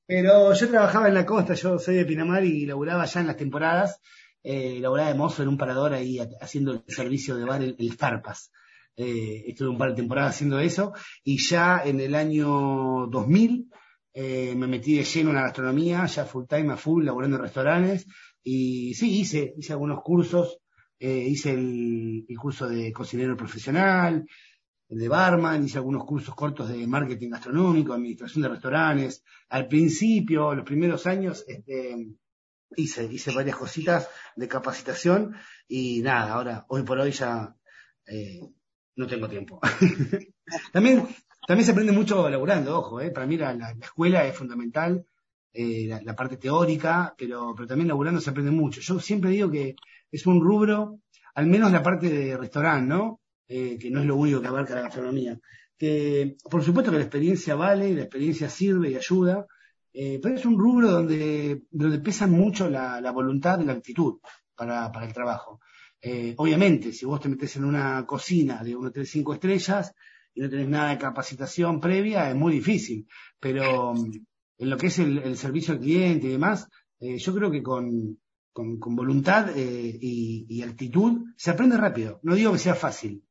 Pero 0.06 0.54
yo 0.54 0.70
trabajaba 0.70 1.08
en 1.08 1.14
la 1.14 1.26
costa, 1.26 1.54
yo 1.54 1.80
soy 1.80 1.96
de 1.96 2.06
Pinamar 2.06 2.44
y 2.46 2.66
laburaba 2.66 3.06
ya 3.06 3.20
en 3.20 3.28
las 3.28 3.38
temporadas, 3.38 4.02
eh, 4.42 4.80
laburaba 4.80 5.10
de 5.10 5.16
mozo 5.16 5.44
en 5.44 5.50
un 5.50 5.58
parador 5.58 5.94
ahí 5.94 6.20
haciendo 6.40 6.72
el 6.72 6.84
servicio 6.88 7.36
de 7.36 7.44
bar, 7.44 7.62
el, 7.62 7.76
el 7.78 7.94
Farpas 7.94 8.52
eh, 8.98 9.44
estuve 9.48 9.70
un 9.70 9.78
par 9.78 9.92
de 9.92 9.96
temporadas 9.96 10.36
haciendo 10.36 10.60
eso, 10.60 10.94
y 11.24 11.38
ya 11.38 11.84
en 11.86 12.00
el 12.00 12.16
año 12.16 13.08
2000 13.08 13.70
eh, 14.14 14.56
me 14.56 14.66
metí 14.66 14.98
de 14.98 15.04
lleno 15.04 15.30
en 15.30 15.36
la 15.36 15.44
gastronomía, 15.44 16.04
ya 16.08 16.26
full 16.26 16.46
time 16.50 16.74
a 16.74 16.78
full, 16.78 17.06
laburando 17.06 17.38
en 17.38 17.44
restaurantes, 17.44 18.08
y 18.44 18.96
sí, 18.96 19.20
hice, 19.20 19.54
hice 19.56 19.74
algunos 19.74 20.02
cursos, 20.02 20.58
eh, 21.00 21.28
hice 21.30 21.52
el, 21.52 22.26
curso 22.40 22.68
de 22.68 22.92
cocinero 22.92 23.38
profesional, 23.38 24.26
el 24.90 25.00
de 25.00 25.10
barman, 25.10 25.66
hice 25.66 25.78
algunos 25.78 26.06
cursos 26.06 26.34
cortos 26.34 26.70
de 26.70 26.88
marketing 26.88 27.30
gastronómico, 27.30 27.94
administración 27.94 28.44
de 28.44 28.50
restaurantes. 28.50 29.24
Al 29.50 29.68
principio, 29.68 30.56
los 30.56 30.66
primeros 30.66 31.06
años, 31.08 31.44
este, 31.48 32.16
hice, 32.76 33.06
hice 33.06 33.34
varias 33.34 33.58
cositas 33.58 34.10
de 34.36 34.48
capacitación 34.48 35.36
y 35.68 36.02
nada, 36.02 36.34
ahora, 36.34 36.66
hoy 36.70 36.84
por 36.84 37.00
hoy 37.00 37.12
ya 37.12 37.56
eh, 38.06 38.40
no 38.96 39.08
tengo 39.08 39.28
tiempo. 39.28 39.60
también, 40.72 41.08
también 41.46 41.66
se 41.66 41.72
aprende 41.72 41.92
mucho 41.92 42.30
laburando, 42.30 42.80
ojo, 42.80 43.02
eh. 43.02 43.12
para 43.12 43.28
mí 43.28 43.38
la, 43.38 43.76
escuela 43.82 44.26
es 44.26 44.36
fundamental, 44.36 45.06
eh, 45.52 46.00
la, 46.02 46.16
parte 46.16 46.38
teórica, 46.38 47.14
pero, 47.18 47.54
pero 47.56 47.68
también 47.68 47.90
laburando 47.90 48.22
se 48.22 48.30
aprende 48.30 48.52
mucho. 48.52 48.80
Yo 48.80 49.00
siempre 49.00 49.32
digo 49.32 49.52
que 49.52 49.76
es 50.12 50.26
un 50.26 50.40
rubro, 50.40 51.02
al 51.36 51.48
menos 51.48 51.72
la 51.72 51.84
parte 51.84 52.10
de 52.10 52.38
restaurante, 52.38 52.88
¿no? 52.88 53.22
Eh, 53.48 53.78
que 53.80 53.90
no 53.90 54.02
es 54.02 54.06
lo 54.06 54.16
único 54.16 54.42
que 54.42 54.48
abarca 54.48 54.76
la 54.76 54.82
gastronomía. 54.82 55.40
Que, 55.78 56.36
por 56.50 56.64
supuesto 56.64 56.92
que 56.92 56.98
la 56.98 57.04
experiencia 57.04 57.56
vale, 57.56 57.94
la 57.94 58.02
experiencia 58.02 58.50
sirve 58.50 58.92
y 58.92 58.96
ayuda, 58.96 59.46
pero 59.94 60.36
es 60.36 60.46
un 60.46 60.60
rubro 60.60 60.92
donde, 60.92 61.64
donde 61.72 62.00
pesa 62.00 62.28
mucho 62.28 62.70
la, 62.70 63.02
la 63.02 63.12
voluntad 63.12 63.60
y 63.60 63.66
la 63.66 63.74
actitud 63.74 64.20
para, 64.56 64.92
para 64.92 65.08
el 65.08 65.14
trabajo. 65.14 65.60
Eh, 66.02 66.36
obviamente, 66.38 66.94
si 66.94 67.06
vos 67.06 67.20
te 67.20 67.30
metes 67.30 67.56
en 67.56 67.66
una 67.66 68.06
cocina 68.06 68.64
de 68.64 68.76
un 68.76 68.88
hotel 68.88 69.08
cinco 69.08 69.34
estrellas 69.34 69.94
y 70.34 70.42
no 70.42 70.50
tenés 70.50 70.70
nada 70.70 70.92
de 70.92 70.98
capacitación 70.98 71.80
previa, 71.80 72.30
es 72.30 72.36
muy 72.36 72.54
difícil. 72.54 73.08
Pero 73.40 73.94
en 73.96 74.70
lo 74.70 74.78
que 74.78 74.88
es 74.88 75.00
el, 75.00 75.38
servicio 75.38 75.74
al 75.74 75.80
cliente 75.80 76.28
y 76.28 76.32
demás, 76.32 76.70
eh, 77.00 77.18
yo 77.18 77.34
creo 77.34 77.50
que 77.52 77.64
con, 77.64 78.20
con, 78.54 78.96
voluntad 78.96 79.50
eh, 79.56 79.98
y, 80.00 80.62
actitud 80.62 81.26
se 81.36 81.52
aprende 81.52 81.78
rápido. 81.78 82.20
No 82.24 82.36
digo 82.36 82.54
que 82.54 82.60
sea 82.60 82.76
fácil, 82.76 83.24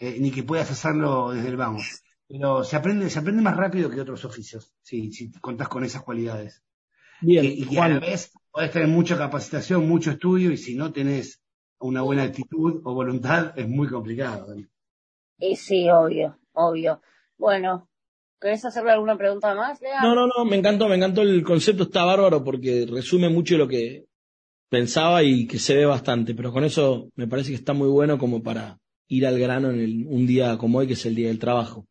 ni 0.00 0.30
que 0.30 0.42
puedas 0.42 0.70
hacerlo 0.70 1.30
desde 1.30 1.48
el 1.48 1.56
vamos. 1.56 2.02
Pero 2.26 2.64
se 2.64 2.76
aprende, 2.76 3.10
se 3.10 3.18
aprende 3.18 3.42
más 3.42 3.56
rápido 3.56 3.90
que 3.90 4.00
otros 4.00 4.24
oficios, 4.24 4.72
si, 4.82 5.12
si 5.12 5.30
contás 5.32 5.68
con 5.68 5.84
esas 5.84 6.02
cualidades. 6.02 6.62
Bien, 7.20 7.44
y, 7.44 7.76
a 7.76 7.88
la 7.88 7.98
vez 7.98 8.32
podés 8.50 8.70
tener 8.70 8.88
mucha 8.88 9.18
capacitación, 9.18 9.86
mucho 9.86 10.12
estudio, 10.12 10.52
y 10.52 10.56
si 10.56 10.74
no 10.74 10.92
tenés 10.92 11.42
una 11.80 12.02
buena 12.02 12.22
actitud 12.22 12.80
o 12.84 12.94
voluntad 12.94 13.52
es 13.58 13.68
muy 13.68 13.88
complicado. 13.88 14.54
Y 15.38 15.56
sí, 15.56 15.88
obvio, 15.90 16.38
obvio. 16.52 17.02
Bueno, 17.36 17.88
¿querés 18.40 18.64
hacerle 18.64 18.92
alguna 18.92 19.18
pregunta 19.18 19.54
más, 19.54 19.80
Lea? 19.80 20.00
No, 20.02 20.14
no, 20.14 20.26
no, 20.26 20.44
me 20.44 20.56
encantó, 20.56 20.88
me 20.88 20.96
encantó 20.96 21.22
el 21.22 21.42
concepto, 21.42 21.84
está 21.84 22.04
bárbaro 22.04 22.44
porque 22.44 22.86
resume 22.90 23.28
mucho 23.28 23.56
lo 23.58 23.66
que 23.66 24.06
pensaba 24.68 25.22
y 25.22 25.46
que 25.46 25.58
se 25.58 25.74
ve 25.74 25.84
bastante, 25.84 26.34
pero 26.34 26.52
con 26.52 26.64
eso 26.64 27.08
me 27.16 27.26
parece 27.26 27.50
que 27.50 27.56
está 27.56 27.72
muy 27.72 27.88
bueno 27.88 28.18
como 28.18 28.42
para 28.42 28.78
ir 29.10 29.26
al 29.26 29.38
grano 29.38 29.70
en 29.70 30.06
un 30.06 30.26
día 30.26 30.56
como 30.56 30.78
hoy, 30.78 30.86
que 30.86 30.92
es 30.94 31.04
el 31.04 31.16
Día 31.16 31.28
del 31.28 31.38
Trabajo. 31.38 31.84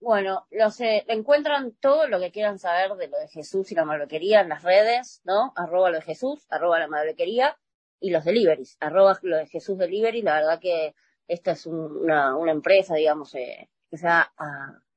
Bueno, 0.00 0.46
los, 0.52 0.76
encuentran 0.80 1.72
todo 1.80 2.06
lo 2.06 2.20
que 2.20 2.30
quieran 2.30 2.60
saber 2.60 2.92
de 2.96 3.08
lo 3.08 3.18
de 3.18 3.28
Jesús 3.28 3.72
y 3.72 3.74
la 3.74 3.84
malvequería 3.84 4.40
en 4.40 4.48
las 4.48 4.62
redes, 4.62 5.20
¿no? 5.24 5.52
Arroba 5.56 5.90
lo 5.90 5.96
de 5.96 6.04
Jesús, 6.04 6.46
arroba 6.48 6.78
la 6.78 6.86
malvequería 6.86 7.58
y 7.98 8.10
los 8.10 8.24
deliveries, 8.24 8.76
arroba 8.78 9.18
lo 9.22 9.36
de 9.36 9.46
Jesús 9.48 9.76
Delivery, 9.78 10.22
la 10.22 10.34
verdad 10.34 10.60
que 10.60 10.94
esta 11.26 11.52
es 11.52 11.66
una, 11.66 12.36
una, 12.36 12.52
empresa, 12.52 12.94
digamos, 12.94 13.34
eh, 13.34 13.68
que 13.90 13.96
se 13.96 14.06
ha, 14.06 14.32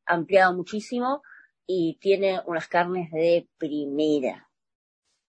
ampliado 0.06 0.54
muchísimo 0.54 1.24
y 1.66 1.98
tiene 2.00 2.42
unas 2.46 2.68
carnes 2.68 3.12
de 3.12 3.48
primera. 3.58 4.48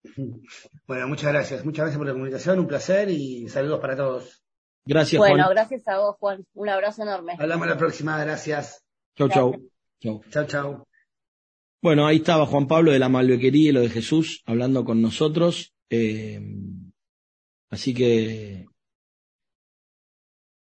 Bueno, 0.86 1.08
muchas 1.08 1.32
gracias. 1.32 1.64
Muchas 1.64 1.84
gracias 1.84 1.98
por 1.98 2.06
la 2.06 2.12
comunicación, 2.12 2.58
un 2.58 2.66
placer 2.66 3.08
y 3.08 3.48
saludos 3.48 3.80
para 3.80 3.96
todos. 3.96 4.41
Gracias, 4.84 5.18
Bueno, 5.18 5.48
gracias 5.50 5.86
a 5.86 5.98
vos, 5.98 6.16
Juan. 6.18 6.44
Un 6.54 6.68
abrazo 6.68 7.02
enorme. 7.02 7.36
Hablamos 7.38 7.68
la 7.68 7.78
próxima, 7.78 8.18
gracias. 8.18 8.84
Chau, 9.16 9.28
chau. 9.28 9.54
Chau, 10.00 10.46
chau. 10.46 10.84
Bueno, 11.80 12.06
ahí 12.06 12.16
estaba 12.16 12.46
Juan 12.46 12.66
Pablo 12.66 12.92
de 12.92 12.98
la 12.98 13.08
Malvequería 13.08 13.70
y 13.70 13.72
lo 13.72 13.80
de 13.80 13.88
Jesús 13.90 14.42
hablando 14.46 14.84
con 14.84 15.00
nosotros. 15.00 15.72
Eh, 15.90 16.40
Así 17.72 17.94
que 17.94 18.66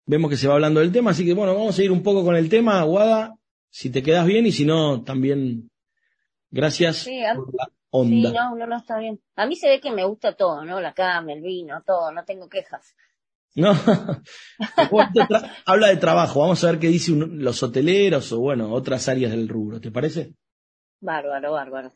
vemos 0.05 0.29
que 0.29 0.37
se 0.37 0.47
va 0.47 0.53
hablando 0.53 0.79
del 0.79 0.93
tema, 0.93 1.11
así 1.11 1.25
que 1.25 1.33
bueno, 1.33 1.53
vamos 1.53 1.77
a 1.77 1.83
ir 1.83 1.91
un 1.91 2.01
poco 2.01 2.23
con 2.23 2.37
el 2.37 2.47
tema, 2.47 2.81
Guada, 2.83 3.35
si 3.69 3.89
te 3.89 4.01
quedas 4.01 4.25
bien 4.25 4.45
y 4.45 4.53
si 4.53 4.63
no, 4.63 5.03
también 5.03 5.69
gracias 6.49 7.05
por 7.35 7.53
la 7.53 7.69
onda. 7.89 8.29
Sí, 8.29 8.33
no, 8.33 8.55
no, 8.55 8.65
no 8.65 8.77
está 8.77 8.97
bien. 8.97 9.19
A 9.35 9.45
mí 9.45 9.57
se 9.57 9.67
ve 9.67 9.81
que 9.81 9.91
me 9.91 10.05
gusta 10.05 10.37
todo, 10.37 10.63
¿no? 10.63 10.79
La 10.79 10.93
cama, 10.93 11.33
el 11.33 11.41
vino, 11.41 11.83
todo, 11.85 12.13
no 12.13 12.23
tengo 12.23 12.47
quejas. 12.47 12.95
No, 13.55 13.71
habla 15.65 15.87
de 15.87 15.97
trabajo. 15.97 16.41
Vamos 16.41 16.63
a 16.63 16.67
ver 16.71 16.79
qué 16.79 16.89
dicen 16.89 17.43
los 17.43 17.63
hoteleros 17.63 18.31
o, 18.33 18.39
bueno, 18.39 18.71
otras 18.71 19.07
áreas 19.07 19.31
del 19.31 19.47
rubro. 19.47 19.79
¿Te 19.79 19.91
parece? 19.91 20.33
Bárbaro, 21.01 21.53
bárbaro. 21.53 21.91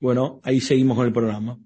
Bueno, 0.00 0.40
ahí 0.44 0.60
seguimos 0.60 0.96
con 0.96 1.06
el 1.06 1.12
programa. 1.12 1.58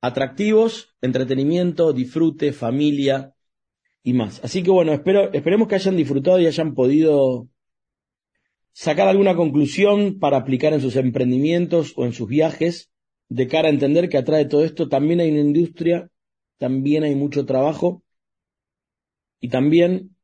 atractivos, 0.00 0.96
entretenimiento, 1.00 1.92
disfrute, 1.92 2.52
familia 2.52 3.34
y 4.02 4.12
más. 4.14 4.42
Así 4.42 4.62
que 4.62 4.70
bueno, 4.70 4.92
espero, 4.92 5.32
esperemos 5.32 5.68
que 5.68 5.74
hayan 5.74 5.96
disfrutado 5.96 6.40
y 6.40 6.46
hayan 6.46 6.74
podido 6.74 7.48
sacar 8.72 9.08
alguna 9.08 9.36
conclusión 9.36 10.18
para 10.18 10.38
aplicar 10.38 10.72
en 10.72 10.80
sus 10.80 10.96
emprendimientos 10.96 11.92
o 11.96 12.06
en 12.06 12.12
sus 12.12 12.28
viajes 12.28 12.90
de 13.28 13.46
cara 13.46 13.68
a 13.68 13.72
entender 13.72 14.08
que 14.08 14.18
atrás 14.18 14.38
de 14.38 14.46
todo 14.46 14.64
esto 14.64 14.88
también 14.88 15.20
hay 15.20 15.30
una 15.30 15.40
industria, 15.40 16.10
también 16.58 17.04
hay 17.04 17.14
mucho 17.14 17.46
trabajo 17.46 18.02
y 19.40 19.48
también 19.48 20.16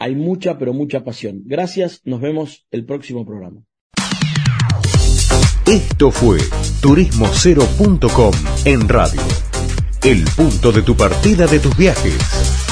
hay 0.00 0.16
mucha, 0.16 0.58
pero 0.58 0.72
mucha 0.72 1.04
pasión. 1.04 1.42
Gracias, 1.44 2.00
nos 2.04 2.20
vemos 2.20 2.66
el 2.70 2.84
próximo 2.84 3.24
programa. 3.24 3.62
Esto 5.66 6.10
fue 6.10 6.38
turismocero.com 6.80 8.32
en 8.64 8.88
radio. 8.88 9.20
El 10.02 10.24
punto 10.36 10.72
de 10.72 10.82
tu 10.82 10.96
partida 10.96 11.46
de 11.46 11.60
tus 11.60 11.76
viajes. 11.76 12.69